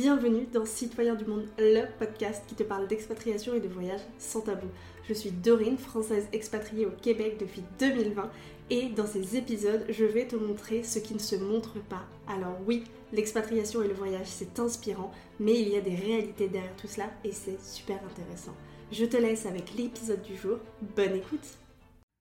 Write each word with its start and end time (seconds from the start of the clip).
Bienvenue 0.00 0.46
dans 0.52 0.64
Citoyens 0.64 1.16
du 1.16 1.24
Monde, 1.24 1.48
le 1.58 1.84
podcast 1.98 2.44
qui 2.46 2.54
te 2.54 2.62
parle 2.62 2.86
d'expatriation 2.86 3.54
et 3.54 3.60
de 3.60 3.66
voyage 3.66 4.02
sans 4.16 4.42
tabou. 4.42 4.68
Je 5.08 5.12
suis 5.12 5.32
Dorine, 5.32 5.76
française 5.76 6.28
expatriée 6.32 6.86
au 6.86 6.92
Québec 7.02 7.36
depuis 7.40 7.64
2020 7.80 8.30
et 8.70 8.90
dans 8.90 9.08
ces 9.08 9.36
épisodes, 9.36 9.84
je 9.88 10.04
vais 10.04 10.28
te 10.28 10.36
montrer 10.36 10.84
ce 10.84 11.00
qui 11.00 11.14
ne 11.14 11.18
se 11.18 11.34
montre 11.34 11.82
pas. 11.88 12.04
Alors 12.28 12.56
oui, 12.64 12.84
l'expatriation 13.12 13.82
et 13.82 13.88
le 13.88 13.94
voyage, 13.94 14.28
c'est 14.28 14.60
inspirant, 14.60 15.10
mais 15.40 15.60
il 15.60 15.68
y 15.68 15.76
a 15.76 15.80
des 15.80 15.96
réalités 15.96 16.46
derrière 16.46 16.76
tout 16.76 16.86
cela 16.86 17.10
et 17.24 17.32
c'est 17.32 17.60
super 17.60 17.98
intéressant. 18.08 18.54
Je 18.92 19.04
te 19.04 19.16
laisse 19.16 19.46
avec 19.46 19.74
l'épisode 19.74 20.22
du 20.22 20.36
jour. 20.36 20.58
Bonne 20.94 21.16
écoute 21.16 21.58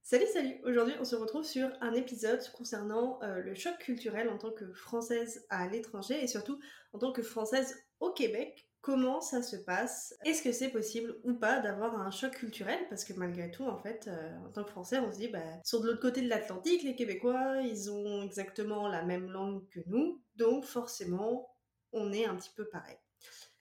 Salut 0.10 0.28
salut 0.32 0.56
Aujourd'hui 0.64 0.94
on 1.02 1.04
se 1.04 1.18
retrouve 1.18 1.44
sur 1.44 1.70
un 1.82 1.92
épisode 1.92 2.40
concernant 2.54 3.20
euh, 3.24 3.42
le 3.42 3.56
choc 3.56 3.78
culturel 3.80 4.30
en 4.30 4.38
tant 4.38 4.52
que 4.52 4.72
française 4.72 5.46
à 5.50 5.68
l'étranger 5.68 6.24
et 6.24 6.28
surtout 6.28 6.62
en 6.94 7.00
tant 7.00 7.12
que 7.12 7.22
française 7.22 7.76
au 8.00 8.12
Québec. 8.12 8.70
Comment 8.80 9.20
ça 9.20 9.42
se 9.42 9.58
passe? 9.58 10.16
Est-ce 10.24 10.42
que 10.42 10.54
c'est 10.54 10.70
possible 10.70 11.20
ou 11.26 11.34
pas 11.34 11.60
d'avoir 11.60 12.00
un 12.00 12.10
choc 12.10 12.32
culturel? 12.36 12.80
Parce 12.88 13.04
que 13.04 13.12
malgré 13.16 13.52
tout, 13.52 13.66
en 13.66 13.78
fait, 13.80 14.08
euh, 14.08 14.34
en 14.48 14.50
tant 14.54 14.64
que 14.64 14.70
français, 14.70 15.00
on 15.00 15.12
se 15.12 15.18
dit, 15.18 15.28
bah, 15.28 15.44
sur 15.66 15.82
de 15.82 15.88
l'autre 15.88 16.00
côté 16.00 16.22
de 16.22 16.30
l'Atlantique, 16.30 16.84
les 16.84 16.96
Québécois, 16.96 17.58
ils 17.64 17.92
ont 17.92 18.24
exactement 18.24 18.88
la 18.88 19.04
même 19.04 19.30
langue 19.30 19.68
que 19.68 19.82
nous, 19.88 20.24
donc 20.38 20.64
forcément, 20.64 21.54
on 21.92 22.14
est 22.14 22.24
un 22.24 22.38
petit 22.38 22.54
peu 22.56 22.64
pareil. 22.70 22.96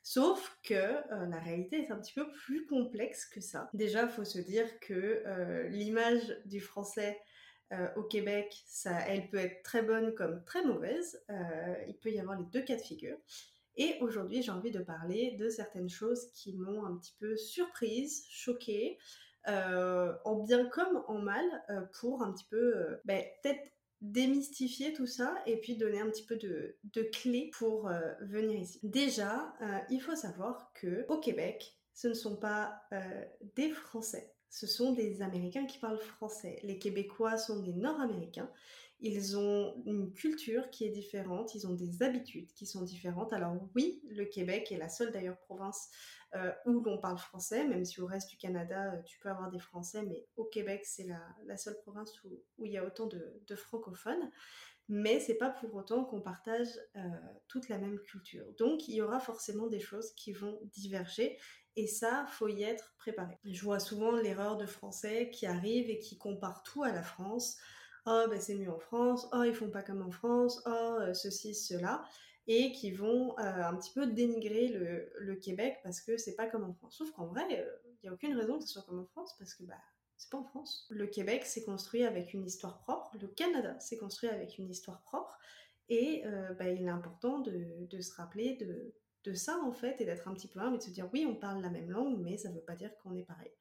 Sauf 0.08 0.56
que 0.62 0.74
euh, 0.74 1.26
la 1.26 1.40
réalité 1.40 1.82
est 1.82 1.90
un 1.90 1.96
petit 1.96 2.12
peu 2.12 2.30
plus 2.30 2.64
complexe 2.64 3.26
que 3.26 3.40
ça. 3.40 3.68
Déjà, 3.74 4.04
il 4.04 4.08
faut 4.08 4.22
se 4.22 4.38
dire 4.38 4.78
que 4.78 4.94
euh, 5.26 5.68
l'image 5.68 6.40
du 6.44 6.60
français 6.60 7.20
euh, 7.72 7.88
au 7.96 8.04
Québec, 8.04 8.62
ça, 8.66 9.00
elle 9.08 9.28
peut 9.28 9.38
être 9.38 9.64
très 9.64 9.82
bonne 9.82 10.14
comme 10.14 10.44
très 10.44 10.64
mauvaise. 10.64 11.20
il 11.88 11.98
peut 11.98 12.12
y 12.12 12.20
avoir 12.20 12.38
les 12.38 12.44
deux 12.52 12.62
cas 12.62 12.76
de 12.76 12.82
figure. 12.82 13.18
Et 13.74 13.96
aujourd'hui, 14.00 14.42
j'ai 14.42 14.52
envie 14.52 14.70
de 14.70 14.78
parler 14.78 15.32
de 15.40 15.48
certaines 15.48 15.90
choses 15.90 16.30
qui 16.34 16.54
m'ont 16.54 16.86
un 16.86 16.96
petit 16.98 17.16
peu 17.18 17.36
surprise, 17.36 18.26
choquée, 18.30 18.98
en 19.44 20.44
bien 20.44 20.66
comme 20.66 21.02
en 21.08 21.18
mal, 21.18 21.44
pour 21.98 22.22
un 22.22 22.32
petit 22.32 22.46
peu 22.48 23.00
ben, 23.04 23.24
peut-être 23.42 23.72
démystifier 24.12 24.92
tout 24.92 25.06
ça 25.06 25.34
et 25.46 25.56
puis 25.56 25.76
donner 25.76 26.00
un 26.00 26.10
petit 26.10 26.24
peu 26.24 26.36
de, 26.36 26.76
clés 27.12 27.50
pour 27.58 27.88
euh, 27.88 28.00
venir 28.22 28.58
ici. 28.58 28.80
Déjà, 28.82 29.54
euh, 29.60 29.78
il 29.90 30.00
faut 30.00 30.16
savoir 30.16 30.72
que 30.74 31.04
au 31.08 31.18
Québec, 31.18 31.76
ce 31.94 32.08
ne 32.08 32.14
sont 32.14 32.36
pas 32.36 32.82
euh, 32.92 33.24
des 33.56 33.70
Français, 33.70 34.32
ce 34.50 34.66
sont 34.66 34.92
des 34.92 35.22
Américains 35.22 35.66
qui 35.66 35.78
parlent 35.78 35.98
français. 35.98 36.58
Les 36.62 36.78
Québécois 36.78 37.36
sont 37.36 37.60
des 37.60 37.72
Nord-Américains 37.72 38.50
ils 39.00 39.36
ont 39.36 39.74
une 39.84 40.12
culture 40.12 40.70
qui 40.70 40.84
est 40.84 40.90
différente, 40.90 41.54
ils 41.54 41.66
ont 41.66 41.74
des 41.74 42.02
habitudes 42.02 42.52
qui 42.54 42.66
sont 42.66 42.82
différentes. 42.82 43.32
Alors 43.32 43.54
oui, 43.74 44.00
le 44.08 44.24
Québec 44.24 44.72
est 44.72 44.78
la 44.78 44.88
seule 44.88 45.12
d'ailleurs 45.12 45.38
province 45.38 45.90
euh, 46.36 46.52
où 46.66 46.80
l'on 46.80 46.98
parle 46.98 47.18
français, 47.18 47.66
même 47.66 47.84
si 47.84 48.00
au 48.00 48.06
reste 48.06 48.28
du 48.28 48.36
Canada, 48.36 48.92
euh, 48.92 49.02
tu 49.02 49.18
peux 49.18 49.30
avoir 49.30 49.50
des 49.50 49.58
Français, 49.58 50.02
mais 50.02 50.26
au 50.36 50.44
Québec, 50.44 50.82
c'est 50.84 51.06
la, 51.46 51.56
seule 51.56 51.78
province 51.78 52.12
où, 52.24 52.64
il 52.64 52.72
y 52.72 52.76
a 52.76 52.84
autant 52.84 53.06
de, 53.06 53.56
francophones. 53.56 54.30
Mais 54.88 55.18
c'est 55.18 55.34
pas 55.34 55.50
pour 55.50 55.74
autant 55.74 56.04
qu'on 56.04 56.20
partage 56.20 56.68
euh, 56.94 57.00
toute 57.48 57.68
la 57.68 57.78
même 57.78 57.98
culture. 58.00 58.46
Donc 58.58 58.86
il 58.86 58.94
y 58.94 59.02
aura 59.02 59.18
forcément 59.18 59.66
des 59.66 59.80
choses 59.80 60.12
qui 60.12 60.32
vont 60.32 60.60
diverger 60.64 61.38
et 61.74 61.88
ça, 61.88 62.24
faut 62.28 62.48
y 62.48 62.62
être 62.62 62.94
préparé. 62.96 63.36
Je 63.44 63.62
vois 63.62 63.80
souvent 63.80 64.12
l'erreur 64.12 64.56
de 64.56 64.66
Français 64.66 65.30
qui 65.30 65.46
arrivent 65.46 65.90
et 65.90 65.98
qui 65.98 66.18
comparent 66.18 66.62
tout 66.62 66.84
à 66.84 66.92
la 66.92 67.02
France 67.02 67.56
oh 68.06 68.26
ben 68.30 68.40
c'est 68.40 68.54
mieux 68.54 68.70
en 68.70 68.78
France, 68.78 69.26
oh 69.32 69.42
ils 69.42 69.54
font 69.54 69.70
pas 69.70 69.82
comme 69.82 70.02
en 70.02 70.12
France, 70.12 70.62
oh 70.66 70.98
ceci, 71.12 71.56
cela, 71.56 72.04
et 72.46 72.72
qui 72.72 72.92
vont 72.92 73.38
euh, 73.38 73.42
un 73.42 73.74
petit 73.76 73.92
peu 73.92 74.06
dénigrer 74.06 74.68
le, 74.68 75.34
Québec 75.36 75.78
parce 75.82 76.00
que 76.00 76.16
c'est 76.16 76.34
pas 76.34 76.46
comme 76.46 76.64
en 76.64 76.72
France. 76.72 76.96
Sauf 76.96 77.10
qu'en 77.12 77.26
vrai, 77.26 77.44
il 77.50 77.56
euh, 77.56 77.66
n'y 78.02 78.08
a 78.08 78.12
aucune 78.12 78.34
raison 78.36 78.58
que 78.58 78.64
ce 78.64 78.72
soit 78.72 78.82
comme 78.82 79.00
en 79.00 79.06
France 79.06 79.34
parce 79.38 79.54
que 79.54 79.64
bah 79.64 79.74
c'est 80.16 80.30
pas 80.30 80.38
en 80.38 80.44
France. 80.44 80.86
Le 80.90 81.06
Québec 81.06 81.44
s'est 81.44 81.64
construit 81.64 82.04
avec 82.04 82.32
une 82.32 82.44
histoire 82.44 82.78
propre, 82.78 83.10
le 83.20 83.28
Canada 83.28 83.78
s'est 83.80 83.98
construit 83.98 84.30
avec 84.30 84.56
une 84.58 84.70
histoire 84.70 85.02
propre, 85.02 85.36
et 85.90 86.24
bah, 86.58 86.70
il 86.70 86.82
est 86.82 86.88
important 86.88 87.40
de, 87.40 88.00
se 88.00 88.14
rappeler 88.14 88.56
de, 88.56 89.34
ça 89.34 89.58
en 89.62 89.72
fait 89.72 90.00
et 90.00 90.06
d'être 90.06 90.26
un 90.26 90.32
petit 90.32 90.48
peu 90.48 90.60
humble 90.60 90.76
et 90.76 90.78
de 90.78 90.84
se 90.84 90.90
dire 90.90 91.10
oui 91.12 91.26
on 91.28 91.34
parle 91.34 91.60
la 91.60 91.68
même 91.68 91.90
langue 91.90 92.16
mais 92.18 92.38
ça 92.38 92.50
veut 92.50 92.62
pas 92.62 92.76
dire 92.76 92.96
qu'on 93.02 93.14
est 93.14 93.24
pareil. 93.24 93.52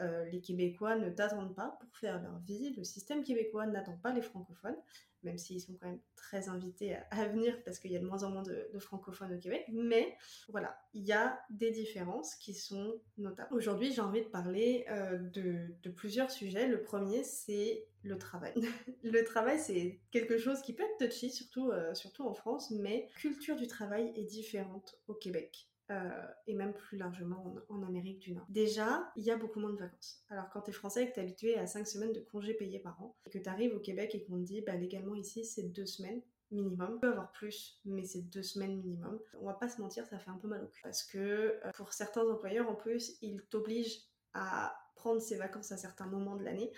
Euh, 0.00 0.24
les 0.26 0.40
Québécois 0.40 0.96
ne 0.96 1.10
t'attendent 1.10 1.54
pas 1.54 1.76
pour 1.80 1.96
faire 1.96 2.22
leur 2.22 2.38
vie, 2.40 2.74
le 2.76 2.84
système 2.84 3.22
québécois 3.22 3.66
n'attend 3.66 3.96
pas 3.96 4.12
les 4.12 4.22
francophones 4.22 4.76
même 5.22 5.38
s'ils 5.38 5.60
sont 5.60 5.74
quand 5.74 5.88
même 5.88 6.00
très 6.14 6.48
invités 6.48 6.96
à, 7.10 7.26
venir 7.26 7.62
parce 7.64 7.78
qu'il 7.78 7.90
y 7.92 7.96
a 7.96 7.98
de 7.98 8.06
moins 8.06 8.22
en 8.22 8.30
moins 8.30 8.42
de, 8.42 8.78
francophones 8.78 9.34
au 9.34 9.38
Québec. 9.38 9.64
Mais 9.72 10.16
voilà, 10.48 10.78
il 10.94 11.04
y 11.04 11.12
a 11.12 11.40
des 11.50 11.70
différences 11.70 12.34
qui 12.36 12.54
sont 12.54 13.00
notables. 13.16 13.52
Aujourd'hui, 13.52 13.92
j'ai 13.92 14.00
envie 14.00 14.22
de 14.22 14.28
parler 14.28 14.86
euh, 14.90 15.18
de, 15.18 15.90
plusieurs 15.90 16.30
sujets. 16.30 16.68
Le 16.68 16.82
premier, 16.82 17.24
c'est 17.24 17.86
le 18.02 18.18
travail. 18.18 18.54
le 19.02 19.24
travail, 19.24 19.58
c'est 19.58 20.00
quelque 20.10 20.38
chose 20.38 20.60
qui 20.62 20.72
peut 20.72 20.84
être 20.84 21.08
touchy, 21.08 21.30
surtout, 21.30 21.70
euh, 21.70 21.94
surtout 21.94 22.24
en 22.24 22.34
France, 22.34 22.70
mais 22.70 23.08
culture 23.16 23.56
du 23.56 23.66
travail 23.66 24.12
est 24.16 24.24
différente 24.24 24.96
au 25.08 25.14
Québec. 25.14 25.68
Euh, 25.90 26.26
et 26.46 26.54
même 26.54 26.74
plus 26.74 26.98
largement 26.98 27.56
en, 27.70 27.82
Amérique 27.82 28.18
du 28.18 28.32
Nord. 28.32 28.44
Déjà, 28.50 29.10
il 29.16 29.24
y 29.24 29.30
a 29.30 29.36
beaucoup 29.36 29.58
moins 29.58 29.72
de 29.72 29.78
vacances. 29.78 30.22
Alors 30.28 30.50
quand 30.50 30.60
tu 30.60 30.70
es 30.70 30.72
français 30.74 31.04
et 31.04 31.08
que 31.08 31.14
tu 31.14 31.20
es 31.20 31.22
habitué 31.22 31.58
à 31.58 31.66
5 31.66 31.86
semaines 31.86 32.12
de 32.12 32.20
congés 32.20 32.52
payés 32.52 32.78
par 32.78 33.00
an, 33.02 33.16
et 33.24 33.30
que 33.30 33.38
tu 33.38 33.48
arrives 33.48 33.74
au 33.74 33.80
Québec 33.80 34.14
et 34.14 34.22
qu'on 34.22 34.36
te 34.36 34.44
dit 34.44 34.60
bah, 34.60 34.76
légalement 34.76 35.14
ici 35.14 35.46
c'est 35.46 35.72
2 35.72 35.86
semaines, 35.86 36.20
minimum. 36.50 36.94
Tu 36.94 37.00
peux 37.00 37.08
avoir 37.08 37.32
plus, 37.32 37.80
mais 37.84 38.04
c'est 38.04 38.22
deux 38.22 38.42
semaines 38.42 38.76
minimum. 38.76 39.18
On 39.40 39.46
va 39.46 39.54
pas 39.54 39.68
se 39.68 39.80
mentir, 39.80 40.06
ça 40.06 40.18
fait 40.18 40.30
un 40.30 40.38
peu 40.38 40.48
mal 40.48 40.62
au 40.64 40.68
cul. 40.68 40.82
Parce 40.82 41.02
que 41.02 41.18
euh, 41.18 41.70
pour 41.74 41.92
certains 41.92 42.26
employeurs, 42.28 42.68
en 42.68 42.74
plus, 42.74 43.16
ils 43.22 43.40
t'obligent 43.50 44.02
à 44.34 44.78
prendre 44.94 45.20
ses 45.20 45.36
vacances 45.36 45.72
à 45.72 45.76
certains 45.76 46.06
moments 46.06 46.36
de 46.36 46.44
l'année. 46.44 46.72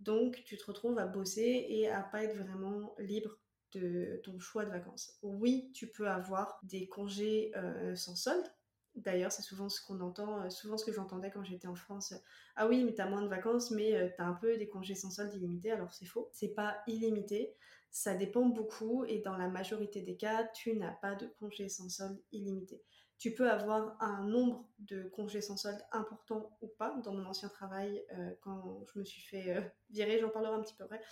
Donc, 0.00 0.42
tu 0.44 0.56
te 0.56 0.64
retrouves 0.64 0.98
à 0.98 1.06
bosser 1.06 1.66
et 1.68 1.88
à 1.88 2.02
pas 2.02 2.22
être 2.24 2.36
vraiment 2.36 2.94
libre 2.98 3.38
de 3.72 4.20
ton 4.24 4.38
choix 4.38 4.64
de 4.64 4.70
vacances. 4.70 5.18
Oui, 5.22 5.70
tu 5.74 5.86
peux 5.86 6.08
avoir 6.08 6.58
des 6.62 6.88
congés 6.88 7.52
euh, 7.56 7.94
sans 7.94 8.16
solde. 8.16 8.46
D'ailleurs, 8.94 9.30
c'est 9.30 9.42
souvent 9.42 9.68
ce 9.68 9.80
qu'on 9.84 10.00
entend, 10.00 10.42
euh, 10.42 10.50
souvent 10.50 10.76
ce 10.76 10.84
que 10.84 10.92
j'entendais 10.92 11.30
quand 11.30 11.44
j'étais 11.44 11.68
en 11.68 11.74
France. 11.74 12.14
Ah 12.56 12.66
oui, 12.66 12.84
mais 12.84 12.94
t'as 12.94 13.08
moins 13.08 13.22
de 13.22 13.28
vacances, 13.28 13.70
mais 13.70 13.94
euh, 13.94 14.08
t'as 14.16 14.24
un 14.24 14.34
peu 14.34 14.56
des 14.56 14.68
congés 14.68 14.94
sans 14.94 15.10
solde 15.10 15.32
illimités. 15.34 15.70
Alors 15.70 15.92
c'est 15.92 16.06
faux. 16.06 16.28
C'est 16.32 16.54
pas 16.54 16.82
illimité. 16.86 17.54
Ça 17.90 18.14
dépend 18.14 18.46
beaucoup 18.46 19.04
et 19.04 19.20
dans 19.20 19.36
la 19.36 19.48
majorité 19.48 20.02
des 20.02 20.16
cas, 20.16 20.44
tu 20.54 20.74
n'as 20.76 20.92
pas 20.92 21.14
de 21.14 21.26
congés 21.38 21.68
sans 21.68 21.88
solde 21.88 22.20
illimité. 22.32 22.82
Tu 23.18 23.34
peux 23.34 23.50
avoir 23.50 24.00
un 24.00 24.24
nombre 24.24 24.68
de 24.78 25.04
congés 25.04 25.40
sans 25.40 25.56
solde 25.56 25.80
important 25.90 26.56
ou 26.60 26.68
pas. 26.68 26.96
Dans 27.04 27.12
mon 27.12 27.26
ancien 27.26 27.48
travail, 27.48 28.04
euh, 28.12 28.30
quand 28.40 28.84
je 28.86 28.98
me 28.98 29.04
suis 29.04 29.22
fait 29.22 29.56
euh, 29.56 29.60
virer, 29.90 30.20
j'en 30.20 30.30
parlerai 30.30 30.54
un 30.54 30.62
petit 30.62 30.74
peu 30.74 30.84
après, 30.84 31.02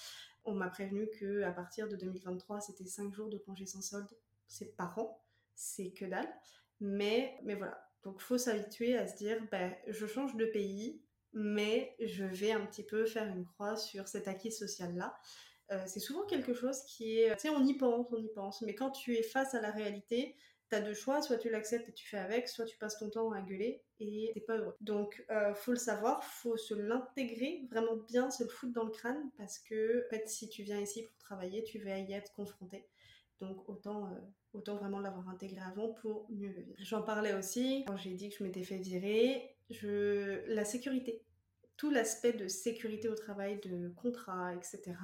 on 0.45 0.55
m'a 0.55 0.69
prévenu 0.69 1.09
que 1.19 1.43
à 1.43 1.51
partir 1.51 1.89
de 1.89 1.97
2023, 1.97 2.61
c'était 2.61 2.87
5 2.87 3.13
jours 3.13 3.29
de 3.29 3.39
congés 3.39 3.67
sans 3.67 3.83
solde. 3.83 4.09
C'est 4.47 4.77
par 4.77 4.97
an, 4.99 5.25
c'est 5.57 5.91
que 5.91 6.05
dalle. 6.05 6.33
Mais, 6.81 7.39
mais 7.43 7.55
voilà. 7.55 7.83
Donc 8.05 8.21
faut 8.21 8.39
s'habituer 8.39 8.97
à 8.97 9.09
se 9.09 9.17
dire, 9.17 9.39
ben, 9.51 9.75
je 9.89 10.07
change 10.07 10.37
de 10.37 10.47
pays, 10.47 11.03
mais 11.33 11.97
je 11.99 12.25
vais 12.25 12.53
un 12.53 12.65
petit 12.65 12.85
peu 12.85 13.05
faire 13.05 13.27
une 13.27 13.45
croix 13.45 13.77
sur 13.77 14.07
cet 14.07 14.29
acquis 14.29 14.53
social-là. 14.53 15.19
Euh, 15.73 15.83
c'est 15.87 16.01
souvent 16.01 16.25
quelque 16.27 16.55
chose 16.55 16.83
qui 16.85 17.19
est, 17.19 17.35
tu 17.35 17.43
sais, 17.43 17.49
on 17.49 17.65
y 17.65 17.75
pense, 17.75 18.07
on 18.13 18.23
y 18.23 18.29
pense, 18.29 18.63
mais 18.63 18.77
quand 18.77 18.93
tu 18.93 19.17
es 19.17 19.23
face 19.23 19.55
à 19.55 19.61
la 19.61 19.73
réalité, 19.73 20.37
t'as 20.69 20.81
deux 20.81 20.95
choix, 20.95 21.23
soit 21.23 21.39
tu 21.39 21.51
l'acceptes 21.51 21.89
et 21.89 21.93
tu 21.93 22.07
fais 22.07 22.19
avec, 22.19 22.49
soit 22.49 22.65
tu 22.65 22.77
passes 22.79 22.99
ton 22.99 23.11
temps 23.11 23.31
à 23.33 23.41
gueuler 23.41 23.83
et 24.01 24.31
t'es 24.35 24.41
pas 24.41 24.57
heureux. 24.59 24.77
Donc 24.81 25.25
euh, 25.31 25.55
faut 25.55 25.73
le 25.73 25.79
savoir, 25.79 26.25
faut 26.25 26.57
se 26.57 26.75
l'intégrer 26.75 27.67
vraiment 27.71 27.97
bien, 27.97 28.31
se 28.31 28.45
le 28.45 28.51
foutre 28.51 28.73
dans 28.73 28.85
le 28.85 28.91
crâne 28.91 29.31
parce 29.39 29.59
que 29.59 30.05
en 30.07 30.11
fait 30.11 30.29
si 30.29 30.49
tu 30.49 30.63
viens 30.63 30.81
ici 30.81 31.03
pour 31.05 31.17
travailler, 31.19 31.63
tu 31.65 31.79
vas 31.79 31.99
y 31.99 32.13
être 32.13 32.33
confronté. 32.33 32.87
Donc 33.41 33.69
autant 33.69 34.07
euh, 34.07 34.19
autant 34.53 34.77
vraiment 34.77 35.01
l'avoir 35.01 35.29
intégré 35.29 35.61
avant 35.61 35.93
pour 35.93 36.27
mieux 36.31 36.49
le 36.49 36.63
vivre. 36.63 36.79
J'en 36.79 37.03
parlais 37.03 37.35
aussi 37.35 37.85
quand 37.87 37.97
j'ai 37.97 38.15
dit 38.15 38.31
que 38.31 38.37
je 38.39 38.45
m'étais 38.45 38.65
fait 38.65 38.79
virer, 38.79 39.57
je 39.71 40.45
la 40.47 40.65
sécurité, 40.65 41.23
tout 41.77 41.91
l'aspect 41.91 42.33
de 42.33 42.49
sécurité 42.49 43.09
au 43.09 43.15
travail, 43.15 43.61
de 43.61 43.91
contrat, 43.97 44.55
etc 44.55 44.95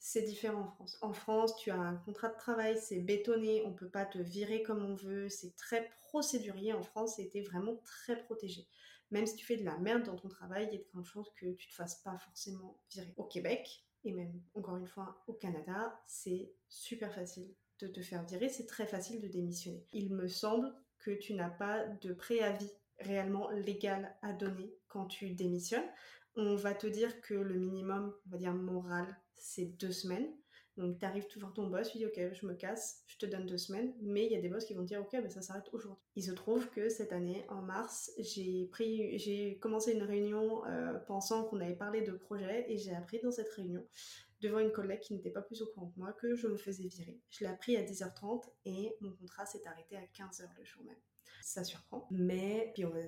c'est 0.00 0.22
différent 0.22 0.62
en 0.62 0.70
France. 0.70 0.98
En 1.02 1.12
France, 1.12 1.56
tu 1.56 1.70
as 1.70 1.78
un 1.78 1.96
contrat 1.96 2.28
de 2.28 2.36
travail, 2.36 2.78
c'est 2.80 3.00
bétonné, 3.00 3.62
on 3.66 3.72
peut 3.72 3.88
pas 3.88 4.06
te 4.06 4.18
virer 4.18 4.62
comme 4.62 4.82
on 4.82 4.94
veut, 4.94 5.28
c'est 5.28 5.54
très 5.56 5.90
procédurier. 6.00 6.72
En 6.72 6.82
France, 6.82 7.16
c'était 7.16 7.42
vraiment 7.42 7.76
très 7.84 8.20
protégé. 8.24 8.66
Même 9.10 9.26
si 9.26 9.36
tu 9.36 9.44
fais 9.44 9.58
de 9.58 9.64
la 9.64 9.76
merde 9.76 10.04
dans 10.04 10.16
ton 10.16 10.28
travail, 10.28 10.68
il 10.70 10.72
y 10.72 10.80
a 10.80 10.82
de 10.82 10.88
grandes 10.90 11.04
chances 11.04 11.30
que 11.36 11.52
tu 11.52 11.68
te 11.68 11.74
fasses 11.74 11.96
pas 11.96 12.16
forcément 12.16 12.80
virer. 12.90 13.12
Au 13.18 13.24
Québec, 13.24 13.84
et 14.04 14.12
même 14.12 14.40
encore 14.54 14.78
une 14.78 14.86
fois 14.86 15.22
au 15.26 15.34
Canada, 15.34 16.00
c'est 16.06 16.50
super 16.68 17.12
facile 17.14 17.52
de 17.80 17.86
te 17.86 18.00
faire 18.00 18.24
virer, 18.24 18.48
c'est 18.48 18.66
très 18.66 18.86
facile 18.86 19.20
de 19.20 19.28
démissionner. 19.28 19.84
Il 19.92 20.14
me 20.14 20.28
semble 20.28 20.72
que 20.98 21.10
tu 21.10 21.34
n'as 21.34 21.50
pas 21.50 21.84
de 21.84 22.14
préavis 22.14 22.72
réellement 23.00 23.50
légal 23.50 24.16
à 24.22 24.32
donner 24.32 24.74
quand 24.88 25.06
tu 25.06 25.30
démissionnes 25.30 25.88
on 26.36 26.54
va 26.54 26.74
te 26.74 26.86
dire 26.86 27.20
que 27.20 27.34
le 27.34 27.54
minimum, 27.54 28.14
on 28.26 28.30
va 28.30 28.38
dire 28.38 28.54
moral, 28.54 29.06
c'est 29.34 29.66
deux 29.66 29.92
semaines. 29.92 30.30
Donc, 30.76 30.98
tu 30.98 31.04
arrives 31.04 31.26
toujours 31.26 31.52
ton 31.52 31.66
boss, 31.66 31.90
tu 31.90 31.98
dis, 31.98 32.06
OK, 32.06 32.18
je 32.32 32.46
me 32.46 32.54
casse, 32.54 33.02
je 33.06 33.18
te 33.18 33.26
donne 33.26 33.44
deux 33.44 33.58
semaines, 33.58 33.92
mais 34.00 34.24
il 34.24 34.32
y 34.32 34.36
a 34.36 34.40
des 34.40 34.48
boss 34.48 34.64
qui 34.64 34.72
vont 34.72 34.82
dire, 34.82 35.00
OK, 35.00 35.12
ben, 35.12 35.28
ça 35.28 35.42
s'arrête 35.42 35.68
aujourd'hui. 35.72 36.02
Il 36.16 36.24
se 36.24 36.30
trouve 36.30 36.70
que 36.70 36.88
cette 36.88 37.12
année, 37.12 37.44
en 37.48 37.60
mars, 37.60 38.12
j'ai 38.18 38.66
pris, 38.66 39.18
j'ai 39.18 39.58
commencé 39.58 39.92
une 39.92 40.04
réunion 40.04 40.64
euh, 40.66 40.98
pensant 41.00 41.44
qu'on 41.44 41.60
avait 41.60 41.74
parlé 41.74 42.02
de 42.02 42.12
projet 42.12 42.64
et 42.72 42.78
j'ai 42.78 42.94
appris 42.94 43.20
dans 43.20 43.32
cette 43.32 43.50
réunion, 43.50 43.86
devant 44.40 44.60
une 44.60 44.72
collègue 44.72 45.00
qui 45.00 45.12
n'était 45.12 45.30
pas 45.30 45.42
plus 45.42 45.60
au 45.60 45.66
courant 45.66 45.90
que 45.90 45.98
moi, 45.98 46.12
que 46.14 46.34
je 46.34 46.46
me 46.46 46.56
faisais 46.56 46.86
virer. 46.86 47.20
Je 47.30 47.44
l'ai 47.44 47.50
appris 47.50 47.76
à 47.76 47.82
10h30 47.82 48.44
et 48.64 48.96
mon 49.00 49.12
contrat 49.12 49.44
s'est 49.44 49.66
arrêté 49.66 49.96
à 49.96 50.04
15h 50.04 50.48
le 50.56 50.64
jour 50.64 50.82
même. 50.84 50.96
Ça 51.42 51.64
surprend, 51.64 52.06
mais 52.10 52.70
puis 52.74 52.84
on 52.84 52.90
va, 52.90 53.00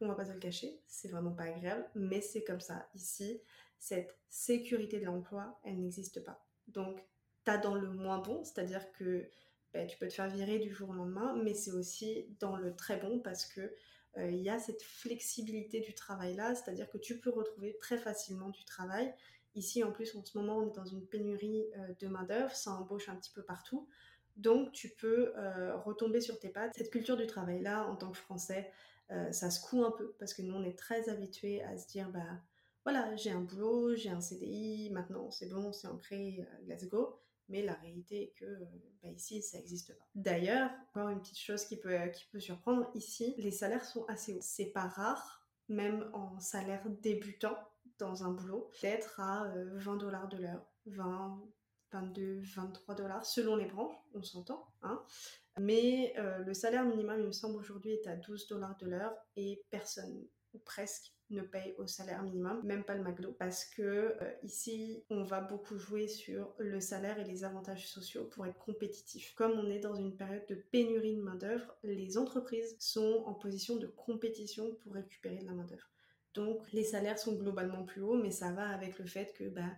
va 0.00 0.14
pas 0.14 0.24
se 0.24 0.32
le 0.32 0.38
cacher, 0.38 0.80
c'est 0.86 1.08
vraiment 1.08 1.32
pas 1.32 1.44
agréable, 1.44 1.88
mais 1.94 2.20
c'est 2.20 2.44
comme 2.44 2.60
ça. 2.60 2.88
Ici, 2.94 3.40
cette 3.78 4.16
sécurité 4.28 5.00
de 5.00 5.06
l'emploi, 5.06 5.58
elle 5.64 5.80
n'existe 5.80 6.24
pas. 6.24 6.44
Donc, 6.68 7.04
t'as 7.44 7.58
dans 7.58 7.74
le 7.74 7.88
moins 7.90 8.18
bon, 8.18 8.44
c'est-à-dire 8.44 8.92
que 8.92 9.28
ben, 9.72 9.86
tu 9.86 9.96
peux 9.98 10.06
te 10.06 10.14
faire 10.14 10.28
virer 10.28 10.58
du 10.58 10.72
jour 10.72 10.90
au 10.90 10.94
lendemain, 10.94 11.34
mais 11.42 11.54
c'est 11.54 11.72
aussi 11.72 12.26
dans 12.40 12.56
le 12.56 12.76
très 12.76 12.98
bon 12.98 13.18
parce 13.18 13.46
que 13.46 13.74
euh, 14.18 14.30
il 14.30 14.40
y 14.42 14.50
a 14.50 14.58
cette 14.58 14.82
flexibilité 14.82 15.80
du 15.80 15.94
travail 15.94 16.34
là, 16.34 16.54
c'est-à-dire 16.54 16.90
que 16.90 16.98
tu 16.98 17.18
peux 17.18 17.30
retrouver 17.30 17.76
très 17.80 17.96
facilement 17.96 18.50
du 18.50 18.64
travail. 18.64 19.12
Ici, 19.54 19.82
en 19.82 19.92
plus, 19.92 20.14
en 20.14 20.24
ce 20.24 20.36
moment, 20.38 20.58
on 20.58 20.68
est 20.70 20.74
dans 20.74 20.84
une 20.84 21.06
pénurie 21.06 21.64
euh, 21.76 21.94
de 22.00 22.08
main-d'œuvre, 22.08 22.54
ça 22.54 22.72
embauche 22.72 23.08
un 23.08 23.16
petit 23.16 23.32
peu 23.32 23.42
partout. 23.42 23.88
Donc, 24.36 24.72
tu 24.72 24.88
peux 24.88 25.32
euh, 25.36 25.76
retomber 25.76 26.20
sur 26.20 26.38
tes 26.38 26.48
pattes. 26.48 26.72
Cette 26.76 26.90
culture 26.90 27.16
du 27.16 27.26
travail-là, 27.26 27.86
en 27.88 27.96
tant 27.96 28.10
que 28.10 28.18
Français, 28.18 28.70
ça 29.30 29.50
se 29.50 29.60
coud 29.60 29.84
un 29.84 29.90
peu 29.90 30.14
parce 30.18 30.32
que 30.32 30.40
nous, 30.40 30.54
on 30.54 30.64
est 30.64 30.78
très 30.78 31.10
habitués 31.10 31.62
à 31.64 31.76
se 31.76 31.86
dire, 31.86 32.08
bah, 32.08 32.40
voilà, 32.82 33.14
j'ai 33.14 33.30
un 33.30 33.42
boulot, 33.42 33.94
j'ai 33.94 34.08
un 34.08 34.22
CDI, 34.22 34.88
maintenant 34.90 35.30
c'est 35.30 35.50
bon, 35.50 35.70
c'est 35.70 35.86
ancré, 35.86 36.48
let's 36.66 36.88
go 36.88 37.22
mais 37.52 37.62
la 37.62 37.74
réalité 37.74 38.22
est 38.22 38.34
que 38.38 38.58
bah, 39.02 39.10
ici 39.10 39.42
ça 39.42 39.58
n'existe 39.58 39.96
pas. 39.96 40.04
D'ailleurs, 40.14 40.70
encore 40.88 41.10
une 41.10 41.20
petite 41.20 41.38
chose 41.38 41.64
qui 41.64 41.76
peut, 41.76 42.10
surprendre, 42.38 42.90
ici 42.94 43.34
les 43.38 43.50
salaires 43.50 43.84
sont 43.84 44.04
assez 44.06 44.34
hauts. 44.34 44.40
C'est 44.40 44.72
pas 44.72 44.88
rare, 44.88 45.46
même 45.68 46.10
en 46.14 46.40
salaire 46.40 46.82
débutant 47.02 47.56
dans 47.98 48.24
un 48.24 48.30
boulot, 48.32 48.70
d'être 48.80 49.20
à 49.20 49.52
20 49.54 49.94
euh, 49.94 49.98
dollars 49.98 50.28
de 50.28 50.38
l'heure, 50.38 50.66
20, 50.86 51.40
22, 51.92 52.42
23 52.56 52.94
dollars 52.94 53.24
selon 53.24 53.56
les 53.56 53.66
branches, 53.66 53.96
on 54.14 54.22
s'entend. 54.22 54.66
Hein 54.82 55.02
mais 55.58 56.14
euh, 56.18 56.38
le 56.38 56.54
salaire 56.54 56.84
minimum, 56.84 57.20
il 57.20 57.26
me 57.26 57.32
semble 57.32 57.56
aujourd'hui, 57.56 57.92
est 57.92 58.06
à 58.06 58.16
12 58.16 58.46
dollars 58.46 58.76
de 58.78 58.86
l'heure 58.86 59.14
et 59.36 59.62
personne, 59.70 60.26
ou 60.54 60.58
presque, 60.58 61.12
ne 61.32 61.42
paye 61.42 61.74
au 61.78 61.86
salaire 61.86 62.22
minimum, 62.22 62.60
même 62.62 62.84
pas 62.84 62.94
le 62.94 63.02
McDo, 63.02 63.32
parce 63.32 63.64
que 63.64 63.82
euh, 63.82 64.32
ici 64.42 65.02
on 65.10 65.22
va 65.22 65.40
beaucoup 65.40 65.78
jouer 65.78 66.06
sur 66.06 66.54
le 66.58 66.80
salaire 66.80 67.18
et 67.18 67.24
les 67.24 67.44
avantages 67.44 67.88
sociaux 67.88 68.24
pour 68.24 68.46
être 68.46 68.58
compétitif. 68.58 69.34
Comme 69.34 69.52
on 69.52 69.70
est 69.70 69.80
dans 69.80 69.94
une 69.94 70.16
période 70.16 70.46
de 70.48 70.54
pénurie 70.54 71.16
de 71.16 71.22
main 71.22 71.36
d'œuvre, 71.36 71.74
les 71.82 72.18
entreprises 72.18 72.76
sont 72.78 73.24
en 73.26 73.34
position 73.34 73.76
de 73.76 73.86
compétition 73.86 74.74
pour 74.82 74.94
récupérer 74.94 75.38
de 75.38 75.46
la 75.46 75.52
main 75.52 75.64
d'œuvre. 75.64 75.90
Donc 76.34 76.70
les 76.72 76.84
salaires 76.84 77.18
sont 77.18 77.34
globalement 77.34 77.84
plus 77.84 78.02
hauts, 78.02 78.16
mais 78.16 78.30
ça 78.30 78.52
va 78.52 78.68
avec 78.68 78.98
le 78.98 79.06
fait 79.06 79.32
que 79.32 79.44
bah 79.48 79.70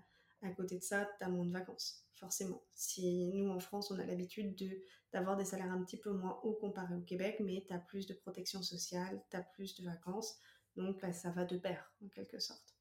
à 0.44 0.50
côté 0.50 0.79
de 0.79 0.82
ça, 0.82 1.08
tu 1.19 1.25
as 1.25 1.29
moins 1.29 1.44
de 1.44 1.52
vacances, 1.52 2.06
forcément. 2.14 2.62
Si 2.75 3.26
nous, 3.32 3.50
en 3.50 3.58
France, 3.58 3.91
on 3.91 3.99
a 3.99 4.05
l'habitude 4.05 4.55
de, 4.56 4.70
d'avoir 5.12 5.37
des 5.37 5.44
salaires 5.44 5.73
un 5.73 5.82
petit 5.82 5.99
peu 5.99 6.11
moins 6.11 6.38
hauts 6.43 6.55
comparé 6.55 6.94
au 6.94 7.00
Québec, 7.00 7.37
mais 7.41 7.64
tu 7.67 7.73
as 7.73 7.79
plus 7.79 8.06
de 8.06 8.14
protection 8.14 8.62
sociale, 8.62 9.23
tu 9.31 9.37
as 9.37 9.43
plus 9.43 9.75
de 9.76 9.85
vacances, 9.85 10.38
donc 10.76 11.00
bah, 11.00 11.12
ça 11.12 11.31
va 11.31 11.44
de 11.44 11.56
pair, 11.56 11.93
en 12.05 12.08
quelque 12.08 12.38
sorte. 12.38 12.75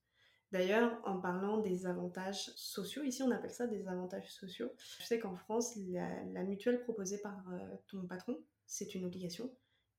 D'ailleurs, 0.51 1.01
en 1.03 1.19
parlant 1.19 1.57
des 1.57 1.87
avantages 1.87 2.51
sociaux, 2.55 3.01
ici 3.01 3.23
on 3.23 3.31
appelle 3.31 3.49
ça 3.49 3.65
des 3.65 3.87
avantages 3.87 4.31
sociaux. 4.31 4.71
Je 4.99 5.03
sais 5.03 5.17
qu'en 5.17 5.35
France, 5.35 5.75
la, 5.75 6.43
mutuelle 6.43 6.79
proposée 6.83 7.17
par 7.17 7.41
euh, 7.51 7.75
ton 7.87 8.05
patron, 8.05 8.37
c'est 8.67 8.93
une 8.93 9.05
obligation. 9.05 9.51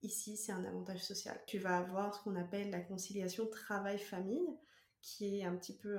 Ici, 0.03 0.37
c'est 0.37 0.53
un 0.53 0.65
avantage 0.65 1.03
social. 1.03 1.41
Tu 1.49 1.59
vas 1.59 1.79
avoir 1.79 2.15
ce 2.15 2.23
qu'on 2.23 2.37
appelle 2.37 2.71
la 2.71 2.81
conciliation 2.81 3.49
travail-famille, 3.49 4.47
qui 5.05 5.41
est 5.41 5.45
un 5.45 5.55
petit 5.57 5.77
peu 5.77 5.99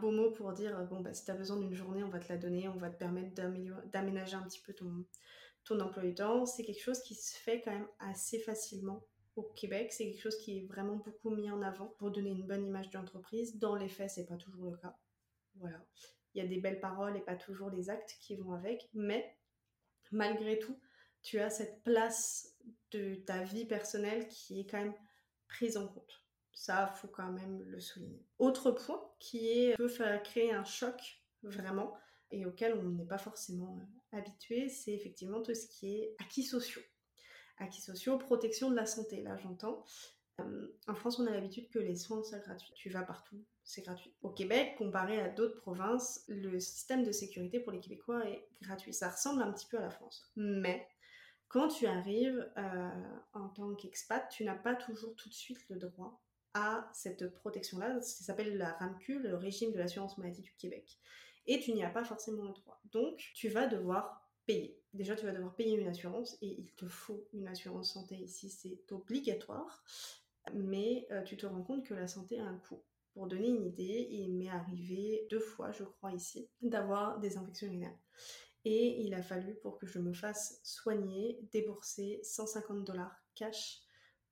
beau 0.00 0.12
mot 0.12 0.30
pour 0.30 0.52
dire 0.52 0.86
bon 0.88 1.00
bah 1.00 1.12
si 1.12 1.24
tu 1.24 1.30
as 1.32 1.34
besoin 1.34 1.56
d'une 1.56 1.74
journée, 1.74 2.04
on 2.04 2.08
va 2.08 2.20
te 2.20 2.32
la 2.32 2.38
donner, 2.38 2.68
on 2.68 2.76
va 2.76 2.88
te 2.88 2.96
permettre 2.96 3.34
d'aménager 3.34 4.36
un 4.36 4.42
petit 4.42 4.60
peu 4.60 4.72
ton 4.72 5.04
ton 5.64 5.80
emploi 5.80 6.02
du 6.02 6.14
temps. 6.14 6.46
C'est 6.46 6.64
quelque 6.64 6.82
chose 6.82 7.02
qui 7.02 7.14
se 7.14 7.36
fait 7.36 7.62
quand 7.62 7.72
même 7.72 7.88
assez 7.98 8.38
facilement 8.38 9.04
au 9.36 9.42
Québec. 9.42 9.92
C'est 9.92 10.04
quelque 10.04 10.20
chose 10.20 10.38
qui 10.38 10.58
est 10.58 10.66
vraiment 10.66 10.96
beaucoup 10.96 11.30
mis 11.30 11.50
en 11.50 11.62
avant 11.62 11.86
pour 11.98 12.10
donner 12.10 12.30
une 12.30 12.46
bonne 12.46 12.64
image 12.64 12.90
d'entreprise. 12.90 13.58
Dans 13.58 13.74
les 13.74 13.88
faits, 13.88 14.10
c'est 14.10 14.26
pas 14.26 14.36
toujours 14.36 14.70
le 14.70 14.78
cas. 14.78 14.96
Voilà. 15.56 15.84
Il 16.34 16.42
y 16.42 16.44
a 16.44 16.48
des 16.48 16.60
belles 16.60 16.80
paroles 16.80 17.16
et 17.16 17.20
pas 17.20 17.36
toujours 17.36 17.70
les 17.70 17.90
actes 17.90 18.16
qui 18.20 18.36
vont 18.36 18.52
avec, 18.52 18.88
mais 18.94 19.36
malgré 20.10 20.58
tout, 20.58 20.78
tu 21.22 21.38
as 21.38 21.50
cette 21.50 21.82
place 21.82 22.56
de 22.90 23.16
ta 23.16 23.42
vie 23.42 23.66
personnelle 23.66 24.26
qui 24.28 24.60
est 24.60 24.66
quand 24.66 24.78
même 24.78 24.94
prise 25.46 25.76
en 25.76 25.88
compte. 25.88 26.21
Ça, 26.52 26.86
faut 26.86 27.08
quand 27.08 27.32
même 27.32 27.62
le 27.62 27.80
souligner. 27.80 28.24
Autre 28.38 28.70
point 28.70 29.02
qui 29.18 29.72
peut 29.76 29.88
créer 30.24 30.52
un 30.52 30.64
choc 30.64 31.22
vraiment 31.42 31.94
et 32.30 32.46
auquel 32.46 32.74
on 32.74 32.82
n'est 32.82 33.06
pas 33.06 33.18
forcément 33.18 33.78
euh, 33.78 34.18
habitué, 34.18 34.68
c'est 34.68 34.92
effectivement 34.92 35.42
tout 35.42 35.54
ce 35.54 35.66
qui 35.66 35.96
est 35.96 36.16
acquis 36.18 36.42
sociaux 36.42 36.82
acquis 37.62 37.80
sociaux, 37.80 38.18
protection 38.18 38.70
de 38.70 38.76
la 38.76 38.86
santé, 38.86 39.22
là 39.22 39.36
j'entends. 39.36 39.84
Euh, 40.40 40.68
en 40.88 40.94
France, 40.94 41.18
on 41.18 41.26
a 41.26 41.30
l'habitude 41.30 41.68
que 41.70 41.78
les 41.78 41.94
soins 41.94 42.22
soient 42.22 42.38
gratuits. 42.38 42.72
Tu 42.74 42.90
vas 42.90 43.02
partout, 43.02 43.44
c'est 43.64 43.82
gratuit. 43.82 44.14
Au 44.22 44.30
Québec, 44.30 44.74
comparé 44.78 45.20
à 45.20 45.28
d'autres 45.28 45.56
provinces, 45.60 46.24
le 46.28 46.58
système 46.58 47.04
de 47.04 47.12
sécurité 47.12 47.60
pour 47.60 47.72
les 47.72 47.80
Québécois 47.80 48.26
est 48.28 48.46
gratuit. 48.62 48.94
Ça 48.94 49.10
ressemble 49.10 49.42
un 49.42 49.52
petit 49.52 49.66
peu 49.66 49.78
à 49.78 49.82
la 49.82 49.90
France. 49.90 50.30
Mais 50.36 50.88
quand 51.48 51.68
tu 51.68 51.86
arrives 51.86 52.50
euh, 52.56 52.90
en 53.34 53.48
tant 53.48 53.74
qu'expat, 53.74 54.26
tu 54.30 54.44
n'as 54.44 54.56
pas 54.56 54.74
toujours 54.74 55.14
tout 55.16 55.28
de 55.28 55.34
suite 55.34 55.68
le 55.68 55.76
droit 55.76 56.22
à 56.54 56.88
cette 56.92 57.32
protection-là. 57.34 58.00
Ça 58.00 58.24
s'appelle 58.24 58.56
la 58.56 58.72
RAMQ, 58.72 59.20
le 59.20 59.36
régime 59.36 59.72
de 59.72 59.78
l'assurance 59.78 60.18
maladie 60.18 60.42
du 60.42 60.54
Québec. 60.56 60.98
Et 61.46 61.60
tu 61.60 61.72
n'y 61.72 61.84
as 61.84 61.90
pas 61.90 62.04
forcément 62.04 62.44
le 62.44 62.52
droit. 62.52 62.80
Donc, 62.92 63.18
tu 63.34 63.48
vas 63.48 63.66
devoir 63.66 64.28
payer. 64.46 64.78
Déjà, 64.92 65.16
tu 65.16 65.26
vas 65.26 65.32
devoir 65.32 65.54
payer 65.54 65.76
une 65.76 65.88
assurance 65.88 66.36
et 66.42 66.54
il 66.58 66.72
te 66.74 66.86
faut 66.86 67.26
une 67.32 67.48
assurance 67.48 67.92
santé 67.94 68.16
ici, 68.16 68.50
c'est 68.50 68.92
obligatoire. 68.92 69.82
Mais 70.52 71.06
euh, 71.10 71.22
tu 71.22 71.36
te 71.36 71.46
rends 71.46 71.62
compte 71.62 71.86
que 71.86 71.94
la 71.94 72.08
santé 72.08 72.38
a 72.38 72.44
un 72.44 72.58
coût. 72.58 72.82
Pour 73.14 73.26
donner 73.26 73.48
une 73.48 73.64
idée, 73.64 74.08
il 74.10 74.34
m'est 74.34 74.48
arrivé 74.48 75.26
deux 75.30 75.40
fois, 75.40 75.70
je 75.72 75.84
crois, 75.84 76.12
ici, 76.12 76.48
d'avoir 76.62 77.20
des 77.20 77.36
infections 77.36 77.66
urinaires. 77.66 77.98
Et 78.64 79.02
il 79.02 79.14
a 79.14 79.22
fallu, 79.22 79.54
pour 79.56 79.78
que 79.78 79.86
je 79.86 79.98
me 79.98 80.12
fasse 80.12 80.60
soigner, 80.62 81.38
débourser 81.52 82.20
150 82.22 82.84
dollars 82.84 83.14
cash 83.34 83.81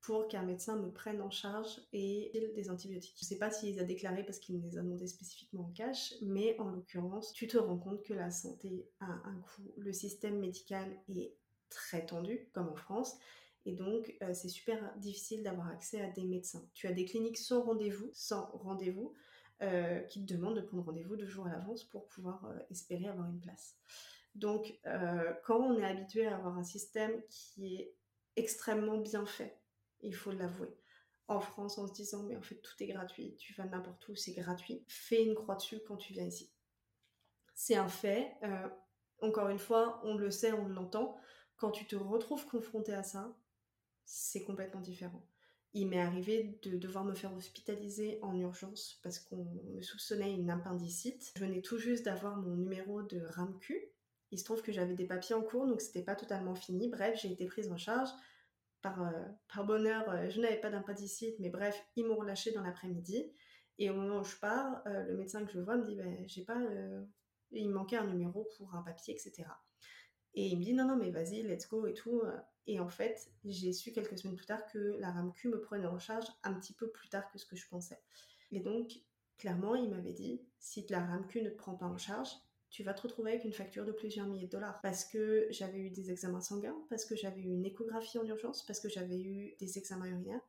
pour 0.00 0.28
qu'un 0.28 0.42
médecin 0.42 0.76
me 0.76 0.90
prenne 0.90 1.20
en 1.20 1.30
charge 1.30 1.80
et 1.92 2.32
des 2.54 2.70
antibiotiques. 2.70 3.16
Je 3.18 3.24
ne 3.24 3.28
sais 3.28 3.38
pas 3.38 3.50
s'il 3.50 3.74
les 3.74 3.80
a 3.80 3.84
déclarés 3.84 4.24
parce 4.24 4.38
qu'il 4.38 4.56
me 4.56 4.62
les 4.62 4.78
a 4.78 4.82
demandé 4.82 5.06
spécifiquement 5.06 5.66
en 5.66 5.72
cash, 5.72 6.14
mais 6.22 6.58
en 6.58 6.70
l'occurrence, 6.70 7.32
tu 7.32 7.46
te 7.46 7.58
rends 7.58 7.78
compte 7.78 8.02
que 8.02 8.14
la 8.14 8.30
santé 8.30 8.88
a 9.00 9.06
un 9.06 9.40
coût. 9.40 9.74
Le 9.76 9.92
système 9.92 10.38
médical 10.38 10.88
est 11.08 11.34
très 11.68 12.04
tendu, 12.06 12.48
comme 12.52 12.68
en 12.68 12.74
France, 12.74 13.18
et 13.66 13.72
donc 13.72 14.16
euh, 14.22 14.32
c'est 14.32 14.48
super 14.48 14.92
difficile 14.96 15.42
d'avoir 15.42 15.68
accès 15.68 16.00
à 16.00 16.08
des 16.08 16.24
médecins. 16.24 16.66
Tu 16.74 16.86
as 16.86 16.92
des 16.92 17.04
cliniques 17.04 17.38
sans 17.38 17.62
rendez-vous, 17.62 18.10
sans 18.14 18.50
rendez-vous, 18.52 19.14
euh, 19.62 20.00
qui 20.00 20.24
te 20.24 20.32
demandent 20.32 20.56
de 20.56 20.62
prendre 20.62 20.84
rendez-vous 20.84 21.16
deux 21.16 21.26
jours 21.26 21.46
à 21.46 21.50
l'avance 21.50 21.84
pour 21.84 22.08
pouvoir 22.08 22.46
euh, 22.46 22.58
espérer 22.70 23.06
avoir 23.06 23.28
une 23.28 23.40
place. 23.40 23.76
Donc, 24.36 24.78
quand 25.42 25.58
on 25.58 25.76
est 25.76 25.84
habitué 25.84 26.24
à 26.24 26.36
avoir 26.36 26.56
un 26.56 26.62
système 26.62 27.20
qui 27.28 27.74
est 27.74 27.94
extrêmement 28.36 28.96
bien 28.98 29.26
fait, 29.26 29.59
il 30.02 30.14
faut 30.14 30.32
l'avouer. 30.32 30.74
En 31.28 31.40
France, 31.40 31.78
en 31.78 31.86
se 31.86 31.92
disant, 31.92 32.24
mais 32.24 32.36
en 32.36 32.42
fait, 32.42 32.56
tout 32.56 32.74
est 32.80 32.88
gratuit, 32.88 33.36
tu 33.36 33.54
vas 33.54 33.64
n'importe 33.64 34.08
où, 34.08 34.16
c'est 34.16 34.32
gratuit. 34.32 34.84
Fais 34.88 35.22
une 35.24 35.34
croix 35.34 35.54
dessus 35.54 35.80
quand 35.86 35.96
tu 35.96 36.12
viens 36.12 36.26
ici. 36.26 36.50
C'est 37.54 37.76
un 37.76 37.88
fait. 37.88 38.32
Euh, 38.42 38.68
encore 39.22 39.48
une 39.48 39.58
fois, 39.58 40.00
on 40.02 40.16
le 40.16 40.30
sait, 40.30 40.52
on 40.52 40.68
l'entend. 40.68 41.16
Quand 41.56 41.70
tu 41.70 41.86
te 41.86 41.94
retrouves 41.94 42.46
confronté 42.46 42.92
à 42.94 43.02
ça, 43.02 43.36
c'est 44.04 44.42
complètement 44.42 44.80
différent. 44.80 45.22
Il 45.72 45.86
m'est 45.88 46.00
arrivé 46.00 46.58
de 46.62 46.76
devoir 46.76 47.04
me 47.04 47.14
faire 47.14 47.32
hospitaliser 47.32 48.18
en 48.22 48.36
urgence 48.36 48.98
parce 49.04 49.20
qu'on 49.20 49.44
me 49.76 49.82
soupçonnait 49.82 50.34
une 50.34 50.50
appendicite. 50.50 51.32
Je 51.36 51.44
venais 51.44 51.62
tout 51.62 51.78
juste 51.78 52.04
d'avoir 52.04 52.36
mon 52.36 52.56
numéro 52.56 53.02
de 53.02 53.20
RAMQ. 53.20 53.92
Il 54.32 54.38
se 54.38 54.44
trouve 54.44 54.62
que 54.62 54.72
j'avais 54.72 54.94
des 54.94 55.06
papiers 55.06 55.34
en 55.34 55.42
cours, 55.42 55.66
donc 55.66 55.80
c'était 55.80 56.02
pas 56.02 56.16
totalement 56.16 56.54
fini. 56.56 56.88
Bref, 56.88 57.20
j'ai 57.20 57.30
été 57.30 57.46
prise 57.46 57.70
en 57.70 57.76
charge 57.76 58.08
par, 58.82 59.02
euh, 59.02 59.24
par 59.52 59.64
bonheur, 59.64 60.08
euh, 60.10 60.28
je 60.30 60.40
n'avais 60.40 60.60
pas 60.60 60.70
d'impendicite, 60.70 61.36
mais 61.38 61.50
bref, 61.50 61.80
ils 61.96 62.06
m'ont 62.06 62.16
relâché 62.16 62.52
dans 62.52 62.62
l'après-midi. 62.62 63.32
Et 63.78 63.90
au 63.90 63.94
moment 63.94 64.20
où 64.20 64.24
je 64.24 64.36
pars, 64.36 64.82
euh, 64.86 65.04
le 65.04 65.16
médecin 65.16 65.44
que 65.44 65.52
je 65.52 65.60
vois 65.60 65.76
me 65.76 65.84
dit, 65.84 65.96
ben, 65.96 66.24
j'ai 66.26 66.44
pas, 66.44 66.60
il 67.50 67.70
manquait 67.70 67.96
un 67.96 68.06
numéro 68.06 68.48
pour 68.56 68.74
un 68.74 68.82
papier, 68.82 69.14
etc. 69.14 69.48
Et 70.34 70.46
il 70.46 70.58
me 70.58 70.62
dit, 70.62 70.74
non, 70.74 70.86
non, 70.86 70.96
mais 70.96 71.10
vas-y, 71.10 71.42
let's 71.42 71.68
go 71.68 71.86
et 71.86 71.94
tout. 71.94 72.22
Et 72.66 72.78
en 72.78 72.88
fait, 72.88 73.32
j'ai 73.44 73.72
su 73.72 73.92
quelques 73.92 74.18
semaines 74.18 74.36
plus 74.36 74.46
tard 74.46 74.64
que 74.66 74.78
la 74.98 75.10
RAMQ 75.10 75.48
me 75.48 75.60
prenait 75.60 75.86
en 75.86 75.98
charge 75.98 76.26
un 76.42 76.54
petit 76.54 76.74
peu 76.74 76.90
plus 76.90 77.08
tard 77.08 77.30
que 77.30 77.38
ce 77.38 77.46
que 77.46 77.56
je 77.56 77.66
pensais. 77.68 78.00
Et 78.52 78.60
donc, 78.60 78.92
clairement, 79.38 79.74
il 79.74 79.90
m'avait 79.90 80.12
dit, 80.12 80.42
si 80.58 80.86
la 80.88 81.04
RAMQ 81.04 81.42
ne 81.42 81.50
te 81.50 81.56
prend 81.56 81.74
pas 81.74 81.86
en 81.86 81.96
charge, 81.96 82.30
tu 82.70 82.84
vas 82.84 82.94
te 82.94 83.02
retrouver 83.02 83.32
avec 83.32 83.44
une 83.44 83.52
facture 83.52 83.84
de 83.84 83.92
plusieurs 83.92 84.26
milliers 84.26 84.46
de 84.46 84.52
dollars. 84.52 84.80
Parce 84.80 85.04
que 85.04 85.46
j'avais 85.50 85.78
eu 85.78 85.90
des 85.90 86.10
examens 86.10 86.40
sanguins, 86.40 86.76
parce 86.88 87.04
que 87.04 87.16
j'avais 87.16 87.40
eu 87.40 87.50
une 87.52 87.66
échographie 87.66 88.18
en 88.18 88.24
urgence, 88.24 88.64
parce 88.64 88.80
que 88.80 88.88
j'avais 88.88 89.20
eu 89.20 89.56
des 89.58 89.78
examens 89.78 90.06
urinaires, 90.06 90.40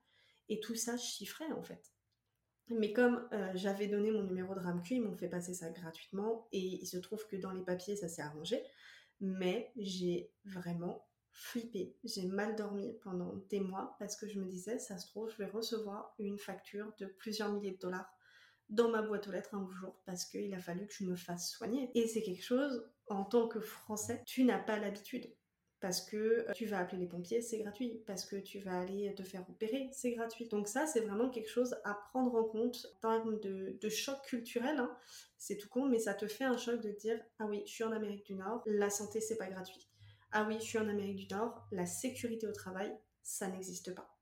et 0.50 0.60
tout 0.60 0.75
ça 0.75 0.98
chiffrait 0.98 1.51
en 1.51 1.63
fait. 1.63 1.92
Mais 2.70 2.94
comme 2.94 3.28
euh, 3.34 3.51
j'avais 3.56 3.88
donné 3.88 4.12
mon 4.12 4.24
numéro 4.24 4.54
de 4.54 4.60
RAMQ, 4.60 4.96
ils 4.96 5.01
m'ont 5.01 5.18
fait 5.18 5.28
passer 5.28 5.54
ça 5.54 5.70
gratuitement, 5.70 6.48
et 6.51 6.60
il 6.60 6.86
se 6.86 6.98
trouve 6.98 7.28
que 7.28 7.36
dans 7.36 7.51
les 7.51 7.63
papiers, 7.63 7.96
ça 7.96 8.08
s'est 8.08 8.22
arrangé, 8.22 8.63
mais 9.20 9.72
j'ai 9.75 10.32
vraiment 10.46 11.06
flippé, 11.32 11.96
j'ai 12.04 12.28
mal 12.28 12.56
dormi 12.56 12.94
pendant 13.01 13.34
des 13.50 13.62
mois 13.62 13.96
parce 14.00 14.18
que 14.18 14.28
je 14.28 14.40
me 14.40 14.46
disais, 14.46 14.80
ça 14.80 14.98
se 14.98 15.08
trouve, 15.08 15.30
je 15.32 15.38
vais 15.38 15.50
recevoir 15.50 16.13
une 16.20 16.38
facture 16.38 16.92
de 17.00 17.06
plusieurs 17.06 17.51
milliers 17.51 17.72
de 17.72 17.80
dollars 17.80 18.12
dans 18.72 18.90
ma 18.90 19.01
boîte 19.01 19.28
aux 19.28 19.32
lettres 19.32 19.54
un 19.54 19.70
jour 19.80 19.96
parce 20.06 20.25
qu'il 20.25 20.54
a 20.54 20.60
fallu 20.60 20.88
que 20.88 20.94
je 20.94 21.04
me 21.04 21.16
fasse 21.16 21.51
soigner. 21.51 21.92
Et 21.94 22.08
c'est 22.08 22.24
quelque 22.24 22.44
chose, 22.44 22.90
en 23.08 23.24
tant 23.24 23.48
que 23.48 23.60
Français, 23.60 24.24
tu 24.25 24.44
n'as 24.44 24.60
pas 24.60 24.80
l'habitude. 24.80 25.32
Parce 25.82 26.00
que 26.00 26.46
euh, 26.48 26.51
tu 26.54 26.68
vas 26.68 26.78
appeler 26.78 27.01
les 27.01 27.08
pompiers, 27.08 27.42
c'est 27.42 27.58
gratuit. 27.58 28.04
Parce 28.06 28.24
que 28.25 28.36
tu 28.38 28.60
vas 28.60 28.80
aller 28.80 29.13
te 29.16 29.24
faire 29.24 29.44
opérer, 29.50 29.90
c'est 29.92 30.12
gratuit. 30.12 30.48
Donc 30.48 30.68
ça, 30.68 30.86
c'est 30.86 31.01
vraiment 31.01 31.30
quelque 31.30 31.50
chose 31.50 31.75
à 31.84 31.96
prendre 32.12 32.36
en 32.36 32.44
compte 32.44 32.88
en 33.04 33.20
termes 33.20 33.40
de, 33.40 33.90
choc 33.90 34.22
culturel. 34.24 34.78
Hein. 34.78 34.96
C'est 35.38 35.58
tout 35.58 35.70
con, 35.70 35.88
mais 35.88 36.00
ça 36.00 36.13
te 36.13 36.28
fait 36.28 36.44
un 36.44 36.58
choc 36.58 36.82
de 36.82 36.92
dire, 36.92 37.20
ah 37.40 37.48
oui, 37.48 37.63
je 37.66 37.72
suis 37.72 37.84
en 37.84 37.92
Amérique 37.92 38.25
du 38.25 38.36
Nord, 38.36 38.62
la 38.68 38.90
santé, 38.92 39.20
c'est 39.20 39.38
pas 39.38 39.48
gratuit. 39.48 39.90
Ah 40.32 40.46
oui, 40.48 40.56
je 40.60 40.66
suis 40.66 40.78
en 40.78 40.88
Amérique 40.88 41.28
du 41.28 41.34
Nord, 41.34 41.68
la 41.72 41.88
sécurité 41.88 42.48
au 42.48 42.54
travail, 42.54 42.96
ça 43.24 43.48
n'existe 43.48 43.94
pas. 43.96 44.16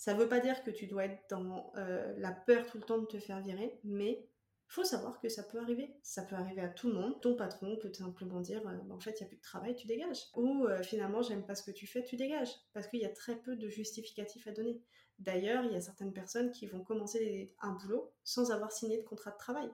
Ça 0.00 0.14
veut 0.14 0.30
pas 0.30 0.40
dire 0.40 0.64
que 0.64 0.70
tu 0.70 0.86
dois 0.86 1.04
être 1.04 1.28
dans 1.28 1.74
euh, 1.76 2.14
la 2.16 2.32
peur 2.32 2.66
tout 2.66 2.78
le 2.78 2.84
temps 2.84 2.96
de 2.96 3.04
te 3.04 3.18
faire 3.18 3.42
virer, 3.42 3.78
mais 3.84 4.26
faut 4.66 4.82
savoir 4.82 5.20
que 5.20 5.28
ça 5.28 5.42
peut 5.42 5.58
arriver. 5.58 5.94
Ça 6.02 6.22
peut 6.22 6.36
arriver 6.36 6.62
à 6.62 6.70
tout 6.70 6.88
le 6.88 6.94
monde. 6.94 7.20
Ton 7.20 7.36
patron 7.36 7.76
peut 7.76 7.92
simplement 7.92 8.40
dire 8.40 8.66
euh, 8.66 8.72
bah, 8.72 8.94
en 8.94 8.98
fait, 8.98 9.20
il 9.20 9.22
n'y 9.22 9.26
a 9.26 9.28
plus 9.28 9.36
de 9.36 9.42
travail, 9.42 9.76
tu 9.76 9.86
dégages. 9.86 10.30
Ou 10.36 10.64
euh, 10.64 10.82
finalement, 10.82 11.20
j'aime 11.20 11.44
pas 11.44 11.54
ce 11.54 11.62
que 11.62 11.70
tu 11.70 11.86
fais, 11.86 12.02
tu 12.02 12.16
dégages. 12.16 12.48
Parce 12.72 12.86
qu'il 12.86 13.00
y 13.00 13.04
a 13.04 13.10
très 13.10 13.36
peu 13.36 13.56
de 13.56 13.68
justificatifs 13.68 14.46
à 14.46 14.52
donner. 14.52 14.80
D'ailleurs, 15.18 15.64
il 15.64 15.72
y 15.72 15.76
a 15.76 15.82
certaines 15.82 16.14
personnes 16.14 16.50
qui 16.50 16.66
vont 16.66 16.82
commencer 16.82 17.54
un 17.60 17.72
boulot 17.72 18.10
sans 18.24 18.52
avoir 18.52 18.72
signé 18.72 18.96
de 18.96 19.02
contrat 19.02 19.32
de 19.32 19.36
travail. 19.36 19.70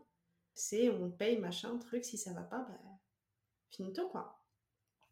C'est 0.55 0.91
on 0.91 1.09
paye 1.09 1.39
machin, 1.39 1.79
truc, 1.79 2.05
si 2.05 2.19
ça 2.19 2.33
va 2.33 2.43
pas, 2.43 2.67
bah, 2.69 2.81
finito 3.71 4.09
quoi. 4.09 4.41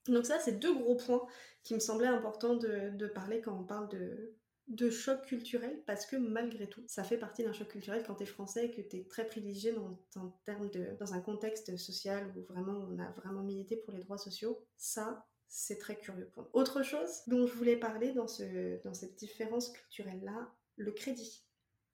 Donc 0.08 0.26
ça, 0.26 0.40
c'est 0.40 0.58
deux 0.58 0.74
gros 0.74 0.96
points 0.96 1.24
qui 1.62 1.74
me 1.74 1.78
semblaient 1.78 2.08
importants 2.08 2.56
de 2.56 3.06
parler 3.06 3.40
quand 3.40 3.56
on 3.56 3.64
parle 3.64 3.88
de, 3.90 4.34
de 4.68 4.88
choc 4.88 5.22
culturel 5.26 5.82
parce 5.86 6.06
que 6.06 6.16
malgré 6.16 6.68
tout, 6.68 6.82
ça 6.86 7.04
fait 7.04 7.18
partie 7.18 7.44
d'un 7.44 7.52
choc 7.52 7.68
culturel 7.68 8.02
quand 8.06 8.14
t'es 8.14 8.26
français 8.26 8.66
et 8.66 8.70
que 8.70 8.80
t'es 8.80 9.04
très 9.04 9.26
privilégié 9.26 9.72
dans, 9.72 10.30
termes 10.44 10.70
de, 10.70 10.96
dans 10.98 11.12
un 11.12 11.20
contexte 11.20 11.76
social 11.76 12.32
où 12.36 12.42
vraiment 12.52 12.86
on 12.90 12.98
a 12.98 13.10
vraiment 13.12 13.42
milité 13.42 13.76
pour 13.76 13.92
les 13.92 14.00
droits 14.00 14.18
sociaux. 14.18 14.64
Ça, 14.76 15.26
c'est 15.48 15.78
très 15.78 15.96
curieux 15.96 16.30
pour 16.32 16.44
nous. 16.44 16.48
Autre 16.52 16.82
chose 16.82 17.22
dont 17.26 17.46
je 17.46 17.52
voulais 17.52 17.76
parler 17.76 18.12
dans, 18.12 18.26
ce, 18.26 18.82
dans 18.82 18.94
cette 18.94 19.16
différence 19.16 19.70
culturelle-là, 19.70 20.52
le 20.76 20.92
crédit. 20.92 21.44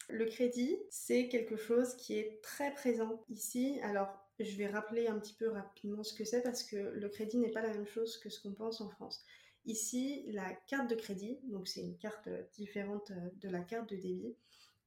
Le 0.08 0.26
crédit, 0.26 0.76
c'est 0.90 1.28
quelque 1.28 1.56
chose 1.56 1.94
qui 1.96 2.14
est 2.18 2.40
très 2.42 2.72
présent 2.74 3.24
ici. 3.28 3.78
Alors, 3.82 4.08
je 4.38 4.56
vais 4.56 4.66
rappeler 4.66 5.06
un 5.06 5.18
petit 5.18 5.34
peu 5.34 5.48
rapidement 5.48 6.02
ce 6.02 6.14
que 6.14 6.24
c'est 6.24 6.42
parce 6.42 6.62
que 6.62 6.76
le 6.76 7.08
crédit 7.08 7.38
n'est 7.38 7.50
pas 7.50 7.62
la 7.62 7.72
même 7.72 7.86
chose 7.86 8.16
que 8.18 8.30
ce 8.30 8.40
qu'on 8.40 8.54
pense 8.54 8.80
en 8.80 8.88
France. 8.88 9.24
Ici, 9.66 10.24
la 10.28 10.52
carte 10.66 10.88
de 10.88 10.94
crédit, 10.94 11.38
donc 11.44 11.68
c'est 11.68 11.82
une 11.82 11.96
carte 11.96 12.28
différente 12.54 13.10
euh, 13.10 13.30
de 13.40 13.48
la 13.48 13.60
carte 13.60 13.90
de 13.90 13.96
débit, 13.96 14.34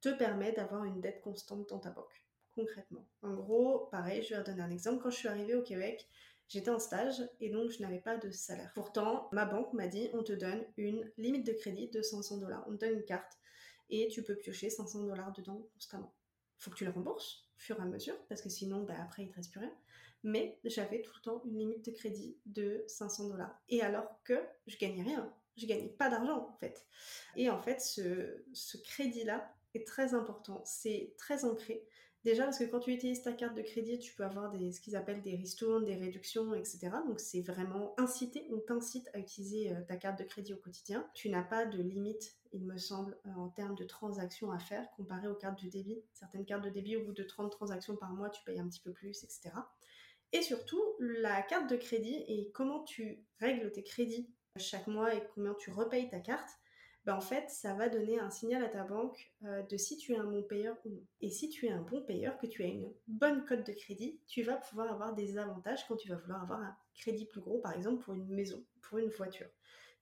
te 0.01 0.09
permet 0.09 0.51
d'avoir 0.51 0.83
une 0.83 0.99
dette 0.99 1.21
constante 1.21 1.69
dans 1.69 1.79
ta 1.79 1.91
banque, 1.91 2.25
concrètement. 2.51 3.05
En 3.21 3.33
gros, 3.33 3.87
pareil, 3.91 4.23
je 4.23 4.35
vais 4.35 4.43
donner 4.43 4.61
un 4.61 4.71
exemple. 4.71 5.01
Quand 5.01 5.11
je 5.11 5.17
suis 5.17 5.27
arrivée 5.27 5.55
au 5.55 5.61
Québec, 5.61 6.07
j'étais 6.47 6.71
en 6.71 6.79
stage 6.79 7.21
et 7.39 7.49
donc 7.49 7.69
je 7.71 7.81
n'avais 7.81 7.99
pas 7.99 8.17
de 8.17 8.31
salaire. 8.31 8.71
Pourtant, 8.75 9.29
ma 9.31 9.45
banque 9.45 9.71
m'a 9.73 9.87
dit 9.87 10.09
on 10.13 10.23
te 10.23 10.33
donne 10.33 10.65
une 10.77 11.09
limite 11.17 11.45
de 11.45 11.53
crédit 11.53 11.89
de 11.89 12.01
500 12.01 12.37
dollars. 12.37 12.65
On 12.67 12.73
te 12.73 12.85
donne 12.85 12.95
une 12.95 13.05
carte 13.05 13.37
et 13.89 14.07
tu 14.09 14.23
peux 14.23 14.35
piocher 14.35 14.69
500 14.69 15.03
dollars 15.03 15.31
dedans 15.33 15.65
constamment 15.73 16.13
faut 16.63 16.71
que 16.71 16.77
tu 16.77 16.85
le 16.85 16.91
rembourses 16.91 17.45
au 17.57 17.59
fur 17.59 17.77
et 17.77 17.81
à 17.81 17.85
mesure, 17.85 18.15
parce 18.29 18.41
que 18.41 18.49
sinon, 18.49 18.83
bah, 18.83 18.95
après, 19.01 19.23
il 19.23 19.29
te 19.29 19.35
reste 19.35 19.51
plus 19.51 19.59
rien. 19.59 19.73
Mais 20.23 20.59
j'avais 20.63 21.01
tout 21.01 21.11
le 21.15 21.21
temps 21.21 21.41
une 21.45 21.57
limite 21.57 21.85
de 21.85 21.91
crédit 21.91 22.37
de 22.45 22.83
500 22.87 23.29
dollars. 23.29 23.61
Et 23.69 23.81
alors 23.81 24.21
que 24.23 24.39
je 24.67 24.77
gagnais 24.77 25.03
rien. 25.03 25.33
Je 25.57 25.67
gagnais 25.67 25.89
pas 25.89 26.09
d'argent, 26.09 26.47
en 26.49 26.57
fait. 26.59 26.85
Et 27.35 27.49
en 27.49 27.61
fait, 27.61 27.79
ce, 27.81 28.77
crédit-là 28.83 29.53
est 29.75 29.85
très 29.85 30.13
important. 30.13 30.61
C'est 30.65 31.13
très 31.17 31.45
ancré. 31.45 31.85
Déjà 32.23 32.45
parce 32.45 32.57
que 32.57 32.63
quand 32.63 32.79
tu 32.79 32.93
utilises 32.93 33.21
ta 33.21 33.33
carte 33.33 33.53
de 33.53 33.61
crédit, 33.61 33.99
tu 33.99 34.15
peux 34.15 34.23
avoir 34.23 34.49
des, 34.49 34.71
ce 34.71 34.79
qu'ils 34.79 34.95
appellent 34.95 35.21
des 35.21 35.35
ristournes, 35.35 35.83
des 35.83 35.95
réductions, 35.95 36.55
etc. 36.55 36.89
Donc 37.05 37.19
c'est 37.19 37.41
vraiment 37.41 37.93
incité, 37.99 38.47
on 38.49 38.59
t'incite 38.59 39.09
à 39.13 39.19
utiliser 39.19 39.73
euh, 39.73 39.81
ta 39.81 39.97
carte 39.97 40.17
de 40.19 40.23
crédit 40.23 40.53
au 40.53 40.57
quotidien. 40.57 41.05
Tu 41.13 41.29
n'as 41.29 41.43
pas 41.43 41.65
de 41.65 41.81
limite, 41.81 42.37
il 42.53 42.65
me 42.65 42.77
semble, 42.77 43.17
euh, 43.25 43.31
en 43.35 43.49
termes 43.49 43.75
de 43.75 43.83
transactions 43.83 44.51
à 44.51 44.59
faire 44.59 44.89
comparé 44.95 45.27
aux 45.27 45.35
cartes 45.35 45.61
de 45.65 45.69
débit. 45.69 46.01
Certaines 46.13 46.45
cartes 46.45 46.63
de 46.63 46.69
débit, 46.69 46.95
au 46.95 47.03
bout 47.03 47.11
de 47.11 47.23
30 47.23 47.51
transactions 47.51 47.97
par 47.97 48.13
mois, 48.13 48.29
tu 48.29 48.41
payes 48.45 48.59
un 48.59 48.69
petit 48.69 48.79
peu 48.79 48.93
plus, 48.93 49.21
etc. 49.25 49.51
Et 50.33 50.41
surtout, 50.41 50.83
la 50.99 51.41
carte 51.43 51.69
de 51.69 51.75
crédit 51.75 52.23
et 52.27 52.51
comment 52.53 52.83
tu 52.83 53.23
règles 53.39 53.71
tes 53.71 53.83
crédits 53.83 54.33
chaque 54.57 54.87
mois 54.87 55.13
et 55.13 55.23
comment 55.33 55.53
tu 55.53 55.71
repayes 55.71 56.09
ta 56.09 56.19
carte, 56.19 56.49
bah, 57.05 57.15
en 57.15 57.21
fait, 57.21 57.49
ça 57.49 57.73
va 57.73 57.89
donner 57.89 58.19
un 58.19 58.29
signal 58.29 58.63
à 58.63 58.69
ta 58.69 58.83
banque 58.83 59.31
euh, 59.43 59.61
de 59.63 59.77
si 59.77 59.97
tu 59.97 60.13
es 60.13 60.17
un 60.17 60.23
bon 60.23 60.41
payeur 60.41 60.77
ou 60.85 60.89
non. 60.89 61.05
Et 61.21 61.29
si 61.29 61.49
tu 61.49 61.67
es 61.67 61.71
un 61.71 61.81
bon 61.81 62.01
payeur, 62.01 62.37
que 62.37 62.47
tu 62.47 62.63
as 62.63 62.67
une 62.67 62.91
bonne 63.07 63.45
cote 63.45 63.65
de 63.65 63.73
crédit, 63.73 64.21
tu 64.25 64.41
vas 64.41 64.55
pouvoir 64.55 64.91
avoir 64.91 65.13
des 65.13 65.37
avantages 65.37 65.85
quand 65.87 65.97
tu 65.97 66.09
vas 66.09 66.15
vouloir 66.15 66.41
avoir 66.41 66.61
un 66.61 66.77
crédit 66.95 67.25
plus 67.25 67.41
gros, 67.41 67.59
par 67.59 67.73
exemple 67.73 68.03
pour 68.03 68.13
une 68.13 68.27
maison, 68.27 68.63
pour 68.81 68.99
une 68.99 69.09
voiture. 69.09 69.49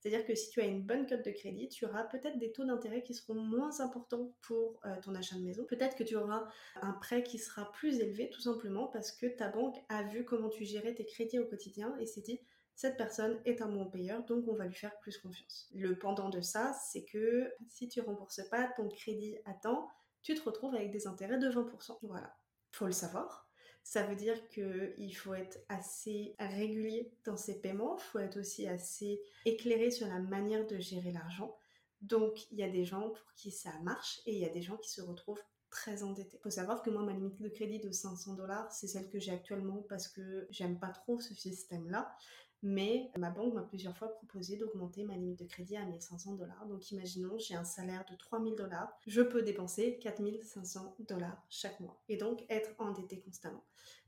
C'est-à-dire 0.02 0.26
que 0.26 0.34
si 0.34 0.50
tu 0.50 0.60
as 0.60 0.64
une 0.64 0.82
bonne 0.82 1.06
cote 1.06 1.24
de 1.24 1.30
crédit, 1.30 1.68
tu 1.68 1.84
auras 1.84 2.02
peut-être 2.02 2.36
des 2.36 2.50
taux 2.50 2.64
d'intérêt 2.64 3.04
qui 3.04 3.14
seront 3.14 3.36
moins 3.36 3.80
importants 3.80 4.34
pour 4.40 4.80
euh, 4.84 4.96
ton 5.00 5.14
achat 5.14 5.36
de 5.36 5.42
maison. 5.42 5.64
Peut-être 5.64 5.96
que 5.96 6.02
tu 6.02 6.16
auras 6.16 6.48
un 6.80 6.92
prêt 6.94 7.22
qui 7.22 7.38
sera 7.38 7.70
plus 7.70 8.00
élevé 8.00 8.28
tout 8.30 8.40
simplement 8.40 8.88
parce 8.88 9.12
que 9.12 9.26
ta 9.26 9.46
banque 9.46 9.76
a 9.88 10.02
vu 10.02 10.24
comment 10.24 10.48
tu 10.48 10.64
gérais 10.64 10.92
tes 10.92 11.06
crédits 11.06 11.38
au 11.38 11.46
quotidien 11.46 11.96
et 12.00 12.06
s'est 12.06 12.20
dit 12.20 12.40
cette 12.74 12.96
personne 12.96 13.40
est 13.44 13.62
un 13.62 13.68
bon 13.68 13.88
payeur, 13.88 14.24
donc 14.24 14.48
on 14.48 14.56
va 14.56 14.66
lui 14.66 14.74
faire 14.74 14.98
plus 14.98 15.18
confiance. 15.18 15.70
Le 15.72 15.96
pendant 15.96 16.30
de 16.30 16.40
ça, 16.40 16.72
c'est 16.72 17.04
que 17.04 17.52
si 17.68 17.88
tu 17.88 18.00
rembourses 18.00 18.40
pas 18.50 18.72
ton 18.76 18.88
crédit 18.88 19.36
à 19.44 19.54
temps, 19.54 19.88
tu 20.22 20.34
te 20.34 20.42
retrouves 20.42 20.74
avec 20.74 20.90
des 20.90 21.06
intérêts 21.06 21.38
de 21.38 21.48
20%. 21.48 21.98
Voilà. 22.02 22.34
Faut 22.72 22.86
le 22.86 22.92
savoir. 22.92 23.51
Ça 23.84 24.04
veut 24.04 24.16
dire 24.16 24.48
qu'il 24.48 25.14
faut 25.16 25.34
être 25.34 25.58
assez 25.68 26.34
régulier 26.38 27.12
dans 27.24 27.36
ses 27.36 27.60
paiements, 27.60 27.96
il 27.98 28.02
faut 28.02 28.18
être 28.20 28.38
aussi 28.38 28.66
assez 28.66 29.20
éclairé 29.44 29.90
sur 29.90 30.06
la 30.06 30.20
manière 30.20 30.66
de 30.66 30.78
gérer 30.78 31.12
l'argent. 31.12 31.56
Donc 32.00 32.50
il 32.50 32.58
y 32.58 32.62
a 32.62 32.68
des 32.68 32.84
gens 32.84 33.10
pour 33.10 33.34
qui 33.34 33.50
ça 33.50 33.72
marche 33.82 34.20
et 34.26 34.32
il 34.32 34.38
y 34.38 34.44
a 34.44 34.50
des 34.50 34.62
gens 34.62 34.76
qui 34.76 34.90
se 34.90 35.02
retrouvent 35.02 35.42
très 35.70 36.02
endetté. 36.02 36.38
Faut 36.42 36.50
savoir 36.50 36.82
que 36.82 36.90
moi, 36.90 37.02
ma 37.02 37.12
limite 37.12 37.40
de 37.40 37.48
crédit 37.48 37.80
de 37.80 37.90
500 37.90 38.34
dollars, 38.34 38.70
c'est 38.70 38.86
celle 38.86 39.08
que 39.08 39.18
j'ai 39.18 39.32
actuellement 39.32 39.84
parce 39.88 40.06
que 40.06 40.46
j'aime 40.50 40.78
pas 40.78 40.90
trop 40.90 41.18
ce 41.18 41.34
système-là. 41.34 42.14
Mais 42.62 43.10
ma 43.16 43.30
banque 43.30 43.54
m'a 43.54 43.62
plusieurs 43.62 43.96
fois 43.96 44.08
proposé 44.08 44.56
d'augmenter 44.56 45.02
ma 45.02 45.16
limite 45.16 45.40
de 45.40 45.46
crédit 45.46 45.76
à 45.76 45.84
1500 45.84 46.34
dollars. 46.34 46.64
Donc 46.66 46.90
imaginons, 46.92 47.36
j'ai 47.38 47.54
un 47.54 47.64
salaire 47.64 48.04
de 48.10 48.16
3000 48.16 48.54
dollars, 48.54 48.92
je 49.06 49.20
peux 49.20 49.42
dépenser 49.42 49.98
4500 50.00 50.96
dollars 51.00 51.44
chaque 51.48 51.80
mois 51.80 52.00
et 52.08 52.16
donc 52.16 52.44
être 52.48 52.70
endetté 52.78 53.20
constamment. 53.20 53.64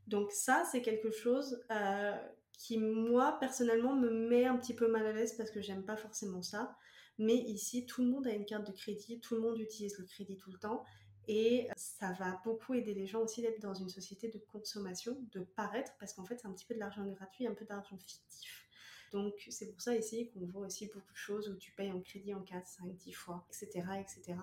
Donc 0.07 0.31
ça, 0.31 0.63
c'est 0.71 0.81
quelque 0.81 1.11
chose 1.11 1.63
euh, 1.71 2.15
qui 2.57 2.77
moi 2.77 3.37
personnellement 3.39 3.95
me 3.95 4.09
met 4.09 4.45
un 4.45 4.57
petit 4.57 4.73
peu 4.73 4.87
mal 4.87 5.05
à 5.05 5.11
l'aise 5.11 5.35
parce 5.35 5.51
que 5.51 5.61
j'aime 5.61 5.83
pas 5.83 5.97
forcément 5.97 6.41
ça. 6.41 6.77
Mais 7.17 7.35
ici, 7.35 7.85
tout 7.85 8.01
le 8.03 8.09
monde 8.09 8.27
a 8.27 8.33
une 8.33 8.45
carte 8.45 8.67
de 8.67 8.73
crédit, 8.73 9.19
tout 9.21 9.35
le 9.35 9.41
monde 9.41 9.59
utilise 9.59 9.97
le 9.97 10.05
crédit 10.05 10.37
tout 10.37 10.51
le 10.51 10.57
temps 10.57 10.83
et 11.27 11.67
ça 11.75 12.11
va 12.13 12.39
beaucoup 12.43 12.73
aider 12.73 12.93
les 12.93 13.07
gens 13.07 13.21
aussi 13.21 13.41
d'être 13.41 13.61
dans 13.61 13.73
une 13.73 13.89
société 13.89 14.29
de 14.29 14.37
consommation, 14.51 15.17
de 15.31 15.41
paraître, 15.41 15.93
parce 15.99 16.13
qu'en 16.13 16.25
fait, 16.25 16.39
c'est 16.39 16.47
un 16.47 16.51
petit 16.51 16.65
peu 16.65 16.75
de 16.75 16.79
l'argent 16.79 17.05
gratuit, 17.05 17.47
un 17.47 17.53
peu 17.53 17.65
d'argent 17.65 17.97
fictif. 17.97 18.67
Donc, 19.11 19.33
c'est 19.49 19.71
pour 19.71 19.81
ça 19.81 19.95
ici 19.95 20.29
qu'on 20.31 20.45
voit 20.45 20.65
aussi 20.65 20.87
beaucoup 20.87 21.11
de 21.11 21.17
choses 21.17 21.49
où 21.49 21.55
tu 21.55 21.71
payes 21.71 21.91
en 21.91 22.01
crédit 22.01 22.33
en 22.33 22.41
4, 22.41 22.67
5, 22.67 22.95
10 22.97 23.13
fois, 23.13 23.45
etc., 23.49 23.85
etc. 23.99 24.37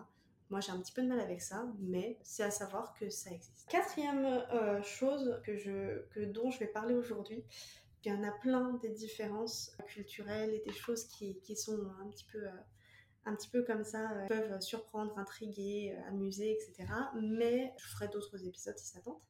Moi, 0.50 0.60
j'ai 0.60 0.72
un 0.72 0.80
petit 0.80 0.92
peu 0.92 1.02
de 1.02 1.08
mal 1.08 1.20
avec 1.20 1.40
ça, 1.40 1.66
mais 1.78 2.18
c'est 2.22 2.42
à 2.42 2.50
savoir 2.50 2.92
que 2.94 3.08
ça 3.08 3.30
existe. 3.30 3.68
Quatrième 3.70 4.24
euh, 4.24 4.82
chose 4.82 5.40
que 5.44 6.24
dont 6.24 6.50
je 6.50 6.58
vais 6.58 6.66
parler 6.66 6.94
aujourd'hui, 6.94 7.44
il 8.04 8.12
y 8.12 8.14
en 8.14 8.22
a 8.22 8.32
plein 8.32 8.74
des 8.82 8.90
différences 8.90 9.76
culturelles 9.86 10.52
et 10.54 10.60
des 10.60 10.72
choses 10.72 11.04
qui, 11.04 11.38
qui 11.40 11.56
sont 11.56 11.78
un 12.00 12.08
petit 12.08 12.26
peu... 12.30 12.46
Euh, 12.46 12.50
un 13.24 13.34
petit 13.34 13.48
peu 13.48 13.62
comme 13.62 13.84
ça, 13.84 14.10
euh, 14.12 14.26
peuvent 14.26 14.60
surprendre, 14.60 15.16
intriguer, 15.18 15.94
euh, 15.96 16.08
amuser, 16.08 16.52
etc. 16.52 16.88
Mais 17.20 17.72
je 17.78 17.86
ferai 17.88 18.08
d'autres 18.08 18.46
épisodes 18.46 18.76
si 18.76 18.86
ça 18.86 19.00
tente. 19.00 19.22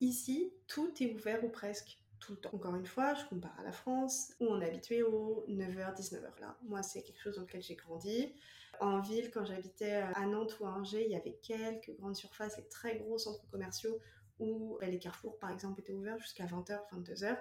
Ici, 0.00 0.52
tout 0.66 0.92
est 1.00 1.12
ouvert 1.12 1.44
ou 1.44 1.48
presque 1.48 1.98
tout 2.20 2.32
le 2.32 2.38
temps. 2.38 2.50
Encore 2.52 2.74
une 2.74 2.86
fois, 2.86 3.14
je 3.14 3.24
compare 3.26 3.58
à 3.58 3.62
la 3.62 3.72
France, 3.72 4.32
où 4.40 4.46
on 4.46 4.60
est 4.60 4.68
habitué 4.68 5.02
aux 5.02 5.44
9h, 5.48 5.94
19h. 5.94 6.40
Là, 6.40 6.56
moi, 6.62 6.82
c'est 6.82 7.02
quelque 7.02 7.20
chose 7.20 7.36
dans 7.36 7.42
lequel 7.42 7.62
j'ai 7.62 7.76
grandi. 7.76 8.34
En 8.80 9.00
ville, 9.00 9.30
quand 9.30 9.44
j'habitais 9.44 9.92
à 9.92 10.26
Nantes 10.26 10.58
ou 10.58 10.66
à 10.66 10.70
Angers, 10.70 11.04
il 11.04 11.12
y 11.12 11.16
avait 11.16 11.38
quelques 11.42 11.92
grandes 11.98 12.16
surfaces 12.16 12.58
et 12.58 12.66
très 12.68 12.96
gros 12.96 13.18
centres 13.18 13.46
commerciaux 13.50 14.00
où 14.40 14.78
bah, 14.80 14.88
les 14.88 14.98
carrefours, 14.98 15.38
par 15.38 15.50
exemple, 15.50 15.80
étaient 15.80 15.92
ouverts 15.92 16.18
jusqu'à 16.18 16.46
20h, 16.46 16.80
22h. 16.92 17.38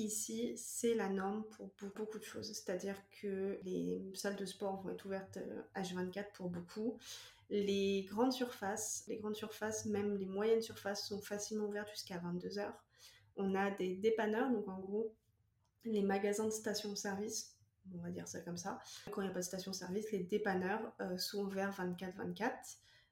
Ici, 0.00 0.54
c'est 0.56 0.94
la 0.94 1.10
norme 1.10 1.44
pour 1.50 1.70
beaucoup 1.94 2.18
de 2.18 2.24
choses. 2.24 2.46
C'est-à-dire 2.46 2.96
que 3.20 3.58
les 3.64 4.02
salles 4.14 4.36
de 4.36 4.46
sport 4.46 4.80
vont 4.80 4.88
être 4.88 5.04
ouvertes 5.04 5.38
H24 5.76 6.18
euh, 6.18 6.22
pour 6.32 6.48
beaucoup. 6.48 6.96
Les 7.50 8.06
grandes 8.08 8.32
surfaces, 8.32 9.04
les 9.08 9.18
grandes 9.18 9.36
surfaces, 9.36 9.84
même 9.84 10.16
les 10.16 10.24
moyennes 10.24 10.62
surfaces 10.62 11.06
sont 11.06 11.20
facilement 11.20 11.66
ouvertes 11.66 11.90
jusqu'à 11.90 12.16
22h. 12.16 12.72
On 13.36 13.54
a 13.54 13.70
des 13.72 13.94
dépanneurs, 13.94 14.50
donc 14.50 14.68
en 14.68 14.78
gros, 14.78 15.14
les 15.84 16.02
magasins 16.02 16.46
de 16.46 16.50
station-service, 16.50 17.58
on 17.94 17.98
va 17.98 18.10
dire 18.10 18.26
ça 18.26 18.40
comme 18.40 18.56
ça. 18.56 18.78
Quand 19.10 19.20
il 19.20 19.24
n'y 19.24 19.30
a 19.30 19.34
pas 19.34 19.40
de 19.40 19.44
station-service, 19.44 20.12
les 20.12 20.22
dépanneurs 20.22 20.94
euh, 21.02 21.18
sont 21.18 21.44
ouverts 21.44 21.72
24-24 21.78 22.52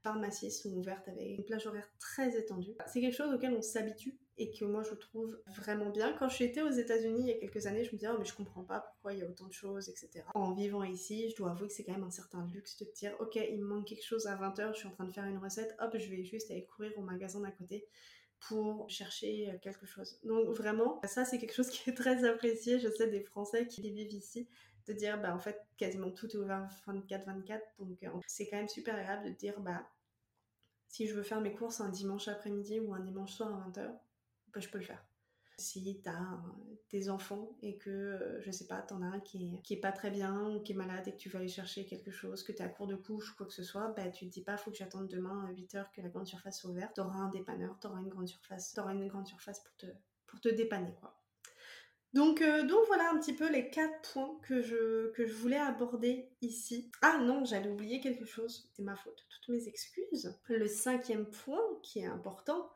pharmacies 0.03 0.51
sont 0.51 0.71
ouvertes 0.71 1.09
avec 1.09 1.39
une 1.39 1.45
plage 1.45 1.67
horaire 1.67 1.89
très 1.99 2.39
étendue. 2.39 2.75
C'est 2.87 3.01
quelque 3.01 3.17
chose 3.17 3.35
auquel 3.35 3.53
on 3.53 3.63
s'habitue 3.63 4.17
et 4.39 4.51
que 4.51 4.65
moi 4.65 4.83
je 4.83 4.95
trouve 4.95 5.39
vraiment 5.47 5.91
bien. 5.91 6.13
Quand 6.19 6.29
j'étais 6.29 6.63
aux 6.63 6.71
États-Unis 6.71 7.21
il 7.21 7.27
y 7.27 7.33
a 7.33 7.39
quelques 7.39 7.67
années, 7.67 7.85
je 7.85 7.93
me 7.93 7.99
disais 7.99 8.11
oh 8.13 8.17
mais 8.19 8.25
je 8.25 8.35
comprends 8.35 8.65
pas 8.65 8.81
pourquoi 8.81 9.13
il 9.13 9.19
y 9.19 9.23
a 9.23 9.27
autant 9.27 9.47
de 9.47 9.53
choses, 9.53 9.89
etc. 9.89 10.25
En 10.35 10.53
vivant 10.53 10.85
ici, 10.85 11.29
je 11.31 11.37
dois 11.37 11.51
avouer 11.51 11.69
que 11.69 11.75
c'est 11.75 11.85
quand 11.85 11.93
même 11.93 12.05
un 12.05 12.11
certain 12.11 12.47
luxe 12.47 12.77
de 12.79 12.85
te 12.87 12.95
dire 12.95 13.15
ok 13.21 13.37
il 13.37 13.59
me 13.59 13.67
manque 13.67 13.87
quelque 13.87 14.05
chose 14.05 14.27
à 14.27 14.37
20h, 14.37 14.73
je 14.75 14.79
suis 14.79 14.89
en 14.89 14.93
train 14.93 15.05
de 15.05 15.13
faire 15.13 15.25
une 15.25 15.39
recette, 15.39 15.77
hop 15.81 15.97
je 15.99 16.09
vais 16.09 16.25
juste 16.25 16.51
aller 16.51 16.65
courir 16.65 16.93
au 16.97 17.03
magasin 17.03 17.41
d'à 17.41 17.51
côté 17.51 17.87
pour 18.41 18.89
chercher 18.89 19.59
quelque 19.63 19.87
chose. 19.87 20.21
Donc 20.25 20.49
vraiment, 20.51 21.01
ça 21.05 21.25
c'est 21.25 21.39
quelque 21.39 21.55
chose 21.55 21.71
qui 21.71 21.91
est 21.91 21.95
très 21.95 22.25
apprécié, 22.25 22.79
je 22.79 22.89
sais 22.89 23.09
des 23.09 23.21
Français 23.21 23.67
qui 23.67 23.91
vivent 23.91 24.13
ici, 24.13 24.49
de 24.87 24.93
dire 24.93 25.21
bah 25.21 25.35
en 25.35 25.39
fait 25.39 25.61
quasiment 25.77 26.11
tout 26.11 26.29
est 26.29 26.37
ouvert 26.37 26.69
24-24, 26.87 27.61
donc 27.79 28.03
euh, 28.03 28.09
c'est 28.27 28.49
quand 28.49 28.57
même 28.57 28.69
super 28.69 28.95
agréable 28.95 29.27
de 29.27 29.31
dire 29.31 29.61
bah 29.61 29.87
si 30.89 31.07
je 31.07 31.15
veux 31.15 31.23
faire 31.23 31.41
mes 31.41 31.53
courses 31.53 31.81
un 31.81 31.91
dimanche 31.91 32.29
après-midi 32.29 32.81
ou 32.81 32.95
un 32.95 33.01
dimanche 33.01 33.33
soir 33.33 33.49
à 33.55 33.69
20h, 33.69 33.93
bah, 34.53 34.61
je 34.61 34.69
peux 34.69 34.79
le 34.79 34.85
faire. 34.85 35.05
Si 35.59 36.01
tu 36.03 36.09
as 36.09 36.41
des 36.91 37.11
enfants 37.11 37.57
et 37.63 37.79
que, 37.79 37.91
euh, 37.91 38.41
je 38.43 38.51
sais 38.53 38.67
pas, 38.69 38.81
t'en 38.81 39.03
as 39.03 39.07
un 39.07 39.21
qui 39.21 39.55
est, 39.57 39.63
qui 39.63 39.75
est 39.75 39.81
pas 39.81 39.91
très 39.91 40.11
bien 40.11 40.49
ou 40.51 40.61
qui 40.61 40.73
est 40.73 40.77
malade 40.77 41.09
et 41.09 41.13
que 41.13 41.17
tu 41.17 41.29
vas 41.29 41.41
aller 41.41 41.49
chercher 41.49 41.85
quelque 41.85 42.13
chose, 42.13 42.45
que 42.45 42.53
tu 42.53 42.59
es 42.59 42.65
à 42.65 42.69
court 42.69 42.87
de 42.87 42.95
couche 42.95 43.33
ou 43.33 43.37
quoi 43.37 43.47
que 43.47 43.53
ce 43.53 43.65
soit, 43.65 43.89
bah, 43.89 44.09
tu 44.09 44.27
te 44.27 44.33
dis 44.33 44.43
pas, 44.45 44.57
faut 44.57 44.71
que 44.71 44.77
j'attende 44.77 45.09
demain 45.09 45.47
à 45.47 45.53
8h 45.53 45.91
que 45.93 46.01
la 46.01 46.09
grande 46.09 46.27
surface 46.27 46.61
soit 46.61 46.71
ouverte. 46.71 46.95
T'auras 46.95 47.19
un 47.19 47.31
dépanneur, 47.31 47.77
t'auras 47.81 48.01
une 48.01 48.09
grande 48.09 48.29
surface, 48.29 48.73
t'auras 48.73 48.95
une 48.95 49.09
grande 49.09 49.27
surface 49.27 49.61
pour 49.61 49.77
te, 49.77 49.87
pour 50.27 50.41
te 50.41 50.49
dépanner, 50.49 50.95
quoi. 51.01 51.18
Donc, 52.15 52.41
euh, 52.41 52.63
donc 52.63 52.87
voilà 52.87 53.11
un 53.11 53.19
petit 53.19 53.35
peu 53.35 53.51
les 53.51 53.69
quatre 53.69 54.13
points 54.13 54.39
que 54.43 54.63
je, 54.63 55.11
que 55.13 55.27
je 55.27 55.35
voulais 55.35 55.59
aborder 55.59 56.31
ici. 56.41 56.91
Ah 57.03 57.19
non, 57.19 57.45
j'allais 57.45 57.69
oublier 57.69 58.01
quelque 58.01 58.25
chose, 58.25 58.67
c'était 58.69 58.83
ma 58.83 58.97
faute, 58.97 59.27
toutes 59.29 59.55
mes 59.55 59.69
excuses. 59.69 60.35
Le 60.49 60.67
cinquième 60.67 61.27
point 61.27 61.63
qui 61.83 61.99
est 62.01 62.07
important, 62.07 62.71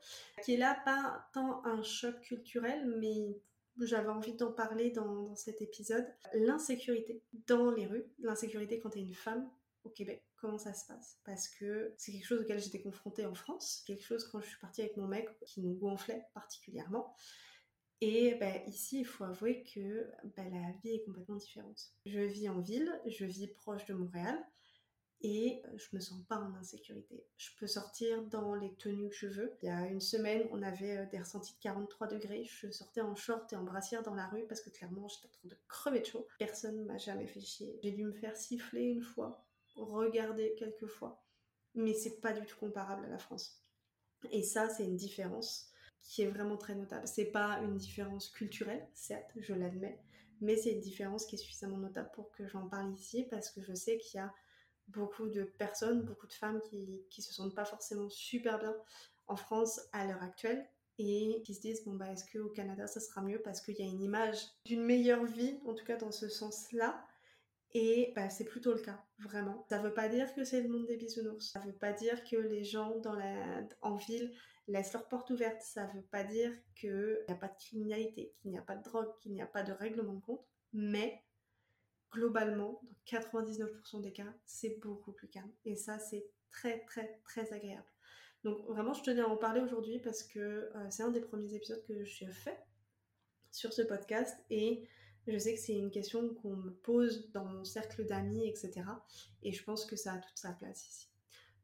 qui 0.44 0.54
est 0.54 0.58
là 0.58 0.78
pas 0.84 1.28
tant 1.32 1.64
un 1.64 1.82
choc 1.82 2.20
culturel, 2.20 2.84
mais 3.00 3.40
j'avais 3.80 4.10
envie 4.10 4.34
d'en 4.34 4.52
parler 4.52 4.90
dans, 4.90 5.22
dans 5.22 5.36
cet 5.36 5.62
épisode, 5.62 6.06
l'insécurité 6.34 7.22
dans 7.46 7.70
les 7.70 7.86
rues, 7.86 8.04
l'insécurité 8.18 8.78
quand 8.78 8.90
tu 8.90 8.98
es 8.98 9.02
une 9.02 9.14
femme 9.14 9.48
au 9.84 9.88
Québec, 9.88 10.22
comment 10.36 10.58
ça 10.58 10.74
se 10.74 10.86
passe? 10.86 11.18
Parce 11.24 11.48
que 11.48 11.94
c'est 11.96 12.12
quelque 12.12 12.26
chose 12.26 12.40
auquel 12.42 12.60
j'étais 12.60 12.82
confrontée 12.82 13.24
en 13.24 13.34
France, 13.34 13.82
quelque 13.86 14.04
chose 14.04 14.28
quand 14.28 14.40
je 14.40 14.48
suis 14.48 14.60
partie 14.60 14.82
avec 14.82 14.96
mon 14.96 15.08
mec 15.08 15.28
qui 15.46 15.62
nous 15.62 15.74
gonflait 15.74 16.26
particulièrement. 16.34 17.14
Et 18.04 18.34
bah, 18.34 18.56
ici, 18.66 18.98
il 18.98 19.04
faut 19.04 19.22
avouer 19.22 19.62
que 19.62 20.10
bah, 20.36 20.42
la 20.50 20.72
vie 20.82 20.96
est 20.96 21.04
complètement 21.04 21.36
différente. 21.36 21.92
Je 22.04 22.18
vis 22.18 22.48
en 22.48 22.58
ville, 22.58 22.92
je 23.06 23.24
vis 23.24 23.46
proche 23.46 23.86
de 23.86 23.94
Montréal 23.94 24.44
et 25.20 25.62
euh, 25.66 25.78
je 25.78 25.94
me 25.94 26.00
sens 26.00 26.20
pas 26.26 26.38
en 26.38 26.52
insécurité. 26.56 27.24
Je 27.36 27.50
peux 27.60 27.68
sortir 27.68 28.24
dans 28.24 28.56
les 28.56 28.74
tenues 28.74 29.08
que 29.08 29.14
je 29.14 29.28
veux. 29.28 29.56
Il 29.62 29.66
y 29.66 29.68
a 29.68 29.86
une 29.86 30.00
semaine, 30.00 30.48
on 30.50 30.62
avait 30.62 30.96
euh, 30.96 31.06
des 31.06 31.20
ressentis 31.20 31.54
de 31.54 31.60
43 31.60 32.08
degrés. 32.08 32.42
Je 32.44 32.72
sortais 32.72 33.02
en 33.02 33.14
short 33.14 33.52
et 33.52 33.56
en 33.56 33.62
brassière 33.62 34.02
dans 34.02 34.16
la 34.16 34.26
rue 34.26 34.48
parce 34.48 34.62
que 34.62 34.70
clairement, 34.70 35.06
j'étais 35.06 35.28
en 35.28 35.38
train 35.38 35.48
de 35.50 35.56
crever 35.68 36.00
de 36.00 36.06
chaud. 36.06 36.26
Personne 36.40 36.84
m'a 36.86 36.98
jamais 36.98 37.28
fait 37.28 37.40
chier. 37.40 37.78
J'ai 37.84 37.92
dû 37.92 38.02
me 38.02 38.12
faire 38.12 38.36
siffler 38.36 38.82
une 38.82 39.02
fois, 39.02 39.46
regarder 39.76 40.56
quelques 40.58 40.88
fois, 40.88 41.22
mais 41.76 41.94
c'est 41.94 42.20
pas 42.20 42.32
du 42.32 42.44
tout 42.46 42.58
comparable 42.58 43.04
à 43.04 43.08
la 43.08 43.18
France. 43.18 43.62
Et 44.32 44.42
ça, 44.42 44.68
c'est 44.68 44.84
une 44.84 44.96
différence 44.96 45.71
qui 46.02 46.22
est 46.22 46.26
vraiment 46.28 46.56
très 46.56 46.74
notable. 46.74 47.06
C'est 47.06 47.30
pas 47.30 47.60
une 47.62 47.76
différence 47.76 48.28
culturelle, 48.28 48.86
certes, 48.92 49.30
je 49.36 49.54
l'admets, 49.54 49.98
mais 50.40 50.56
c'est 50.56 50.72
une 50.72 50.80
différence 50.80 51.24
qui 51.26 51.36
est 51.36 51.38
suffisamment 51.38 51.78
notable 51.78 52.10
pour 52.14 52.30
que 52.32 52.46
j'en 52.46 52.68
parle 52.68 52.92
ici 52.92 53.24
parce 53.30 53.50
que 53.50 53.62
je 53.62 53.74
sais 53.74 53.98
qu'il 53.98 54.18
y 54.18 54.20
a 54.20 54.32
beaucoup 54.88 55.28
de 55.28 55.44
personnes, 55.44 56.02
beaucoup 56.02 56.26
de 56.26 56.32
femmes 56.32 56.60
qui, 56.68 57.02
qui 57.08 57.22
se 57.22 57.32
sentent 57.32 57.54
pas 57.54 57.64
forcément 57.64 58.08
super 58.10 58.58
bien 58.58 58.74
en 59.28 59.36
France 59.36 59.80
à 59.92 60.04
l'heure 60.06 60.22
actuelle 60.22 60.66
et 60.98 61.42
qui 61.44 61.54
se 61.54 61.60
disent 61.60 61.84
bon 61.84 61.94
bah 61.94 62.10
est-ce 62.12 62.24
qu'au 62.30 62.48
Canada 62.48 62.86
ça 62.86 63.00
sera 63.00 63.22
mieux 63.22 63.40
parce 63.40 63.60
qu'il 63.60 63.78
y 63.78 63.82
a 63.82 63.86
une 63.86 64.02
image 64.02 64.38
d'une 64.66 64.82
meilleure 64.82 65.24
vie, 65.24 65.58
en 65.66 65.74
tout 65.74 65.84
cas 65.84 65.96
dans 65.96 66.12
ce 66.12 66.28
sens-là? 66.28 67.06
Et 67.74 68.12
bah, 68.14 68.28
c'est 68.28 68.44
plutôt 68.44 68.74
le 68.74 68.80
cas, 68.80 69.02
vraiment. 69.18 69.64
Ça 69.68 69.78
veut 69.78 69.94
pas 69.94 70.08
dire 70.08 70.34
que 70.34 70.44
c'est 70.44 70.60
le 70.60 70.68
monde 70.68 70.86
des 70.86 70.96
bisounours. 70.96 71.52
Ça 71.52 71.60
veut 71.60 71.72
pas 71.72 71.92
dire 71.92 72.22
que 72.24 72.36
les 72.36 72.64
gens 72.64 72.98
dans 72.98 73.14
la, 73.14 73.66
en 73.80 73.96
ville 73.96 74.34
laissent 74.68 74.92
leur 74.92 75.08
porte 75.08 75.30
ouverte. 75.30 75.60
Ça 75.62 75.86
veut 75.94 76.02
pas 76.02 76.22
dire 76.22 76.52
qu'il 76.74 77.24
n'y 77.26 77.34
a 77.34 77.36
pas 77.36 77.48
de 77.48 77.56
criminalité, 77.56 78.34
qu'il 78.38 78.50
n'y 78.50 78.58
a 78.58 78.62
pas 78.62 78.76
de 78.76 78.82
drogue, 78.82 79.10
qu'il 79.20 79.32
n'y 79.32 79.42
a 79.42 79.46
pas 79.46 79.62
de 79.62 79.72
règlement 79.72 80.14
de 80.14 80.20
compte. 80.20 80.44
Mais 80.74 81.24
globalement, 82.10 82.80
dans 82.82 83.18
99% 83.18 84.02
des 84.02 84.12
cas, 84.12 84.34
c'est 84.44 84.78
beaucoup 84.80 85.12
plus 85.12 85.28
calme. 85.28 85.50
Et 85.64 85.76
ça, 85.76 85.98
c'est 85.98 86.26
très, 86.50 86.84
très, 86.84 87.20
très 87.24 87.52
agréable. 87.54 87.86
Donc 88.44 88.58
vraiment, 88.66 88.92
je 88.92 89.02
tenais 89.02 89.22
à 89.22 89.28
en 89.28 89.36
parler 89.36 89.60
aujourd'hui 89.60 89.98
parce 90.00 90.22
que 90.22 90.38
euh, 90.38 90.90
c'est 90.90 91.04
un 91.04 91.10
des 91.10 91.20
premiers 91.20 91.54
épisodes 91.54 91.82
que 91.86 92.04
j'ai 92.04 92.26
fait 92.26 92.58
sur 93.50 93.72
ce 93.72 93.82
podcast 93.82 94.36
et 94.50 94.88
je 95.26 95.38
sais 95.38 95.54
que 95.54 95.60
c'est 95.60 95.76
une 95.76 95.90
question 95.90 96.34
qu'on 96.34 96.56
me 96.56 96.70
pose 96.70 97.30
dans 97.32 97.44
mon 97.44 97.64
cercle 97.64 98.04
d'amis, 98.06 98.46
etc. 98.48 98.82
Et 99.42 99.52
je 99.52 99.62
pense 99.62 99.84
que 99.84 99.96
ça 99.96 100.14
a 100.14 100.18
toute 100.18 100.36
sa 100.36 100.52
place 100.52 100.88
ici. 100.88 101.08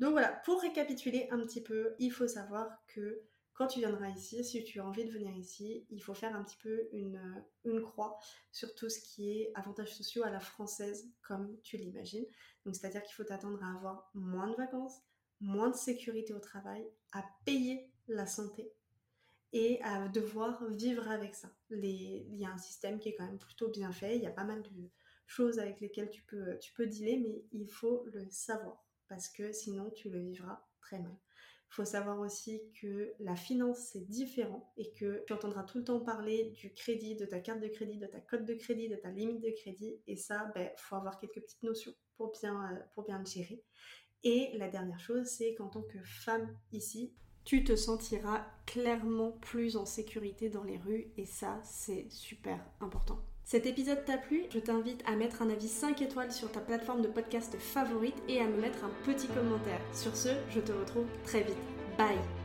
Donc 0.00 0.12
voilà, 0.12 0.28
pour 0.44 0.60
récapituler 0.60 1.26
un 1.30 1.40
petit 1.40 1.62
peu, 1.62 1.94
il 1.98 2.10
faut 2.10 2.28
savoir 2.28 2.68
que 2.86 3.22
quand 3.54 3.66
tu 3.66 3.80
viendras 3.80 4.10
ici, 4.10 4.44
si 4.44 4.62
tu 4.62 4.78
as 4.78 4.86
envie 4.86 5.04
de 5.04 5.10
venir 5.10 5.36
ici, 5.36 5.84
il 5.90 6.00
faut 6.00 6.14
faire 6.14 6.36
un 6.36 6.44
petit 6.44 6.58
peu 6.62 6.88
une, 6.92 7.20
une 7.64 7.82
croix 7.82 8.16
sur 8.52 8.72
tout 8.76 8.88
ce 8.88 9.00
qui 9.00 9.32
est 9.32 9.50
avantages 9.56 9.96
sociaux 9.96 10.22
à 10.22 10.30
la 10.30 10.38
française, 10.38 11.10
comme 11.22 11.58
tu 11.62 11.76
l'imagines. 11.76 12.24
Donc 12.64 12.76
c'est-à-dire 12.76 13.02
qu'il 13.02 13.14
faut 13.14 13.24
t'attendre 13.24 13.58
à 13.64 13.76
avoir 13.76 14.08
moins 14.14 14.48
de 14.48 14.54
vacances, 14.54 15.00
moins 15.40 15.70
de 15.70 15.74
sécurité 15.74 16.32
au 16.32 16.38
travail, 16.38 16.88
à 17.10 17.24
payer 17.44 17.90
la 18.06 18.26
santé 18.26 18.72
et 19.52 19.80
à 19.82 20.08
devoir 20.08 20.68
vivre 20.70 21.08
avec 21.08 21.34
ça. 21.34 21.48
Il 21.70 22.36
y 22.36 22.44
a 22.44 22.50
un 22.50 22.58
système 22.58 22.98
qui 22.98 23.10
est 23.10 23.14
quand 23.14 23.26
même 23.26 23.38
plutôt 23.38 23.68
bien 23.68 23.92
fait, 23.92 24.16
il 24.16 24.22
y 24.22 24.26
a 24.26 24.30
pas 24.30 24.44
mal 24.44 24.62
de 24.62 24.90
choses 25.26 25.58
avec 25.58 25.80
lesquelles 25.80 26.10
tu 26.10 26.22
peux, 26.22 26.58
tu 26.58 26.72
peux 26.72 26.86
dealer, 26.86 27.18
mais 27.18 27.44
il 27.52 27.68
faut 27.68 28.04
le 28.12 28.26
savoir 28.30 28.84
parce 29.08 29.28
que 29.28 29.52
sinon 29.52 29.90
tu 29.90 30.10
le 30.10 30.20
vivras 30.20 30.66
très 30.80 30.98
mal. 30.98 31.16
Il 31.70 31.74
faut 31.74 31.84
savoir 31.84 32.18
aussi 32.18 32.62
que 32.80 33.12
la 33.20 33.36
finance 33.36 33.90
c'est 33.92 34.06
différent 34.08 34.72
et 34.78 34.90
que 34.94 35.22
tu 35.26 35.32
entendras 35.32 35.64
tout 35.64 35.78
le 35.78 35.84
temps 35.84 36.00
parler 36.00 36.50
du 36.50 36.72
crédit, 36.72 37.14
de 37.14 37.26
ta 37.26 37.40
carte 37.40 37.60
de 37.60 37.68
crédit, 37.68 37.98
de 37.98 38.06
ta 38.06 38.20
cote 38.20 38.46
de 38.46 38.54
crédit, 38.54 38.88
de 38.88 38.96
ta 38.96 39.10
limite 39.10 39.40
de 39.40 39.50
crédit 39.50 40.00
et 40.06 40.16
ça, 40.16 40.50
ben, 40.54 40.70
faut 40.76 40.96
avoir 40.96 41.18
quelques 41.18 41.40
petites 41.40 41.62
notions 41.62 41.94
pour 42.16 42.32
bien, 42.32 42.78
pour 42.94 43.04
bien 43.04 43.18
le 43.18 43.26
gérer. 43.26 43.62
Et 44.24 44.50
la 44.56 44.68
dernière 44.68 44.98
chose, 44.98 45.26
c'est 45.26 45.54
qu'en 45.54 45.68
tant 45.68 45.82
que 45.82 46.02
femme 46.02 46.58
ici, 46.72 47.14
tu 47.44 47.64
te 47.64 47.76
sentiras 47.76 48.44
clairement 48.66 49.32
plus 49.40 49.76
en 49.76 49.86
sécurité 49.86 50.50
dans 50.50 50.64
les 50.64 50.76
rues 50.78 51.06
et 51.16 51.24
ça, 51.24 51.60
c'est 51.64 52.06
super 52.10 52.58
important. 52.80 53.18
Cet 53.44 53.64
épisode 53.64 54.04
t'a 54.04 54.18
plu? 54.18 54.44
Je 54.50 54.58
t'invite 54.58 55.02
à 55.06 55.16
mettre 55.16 55.40
un 55.40 55.48
avis 55.48 55.68
5 55.68 56.02
étoiles 56.02 56.32
sur 56.32 56.52
ta 56.52 56.60
plateforme 56.60 57.00
de 57.00 57.08
podcast 57.08 57.56
favorite 57.58 58.22
et 58.28 58.40
à 58.40 58.46
me 58.46 58.60
mettre 58.60 58.84
un 58.84 58.90
petit 59.06 59.28
commentaire. 59.28 59.80
Sur 59.94 60.14
ce, 60.14 60.28
je 60.50 60.60
te 60.60 60.72
retrouve 60.72 61.06
très 61.24 61.42
vite. 61.42 61.56
Bye 61.96 62.37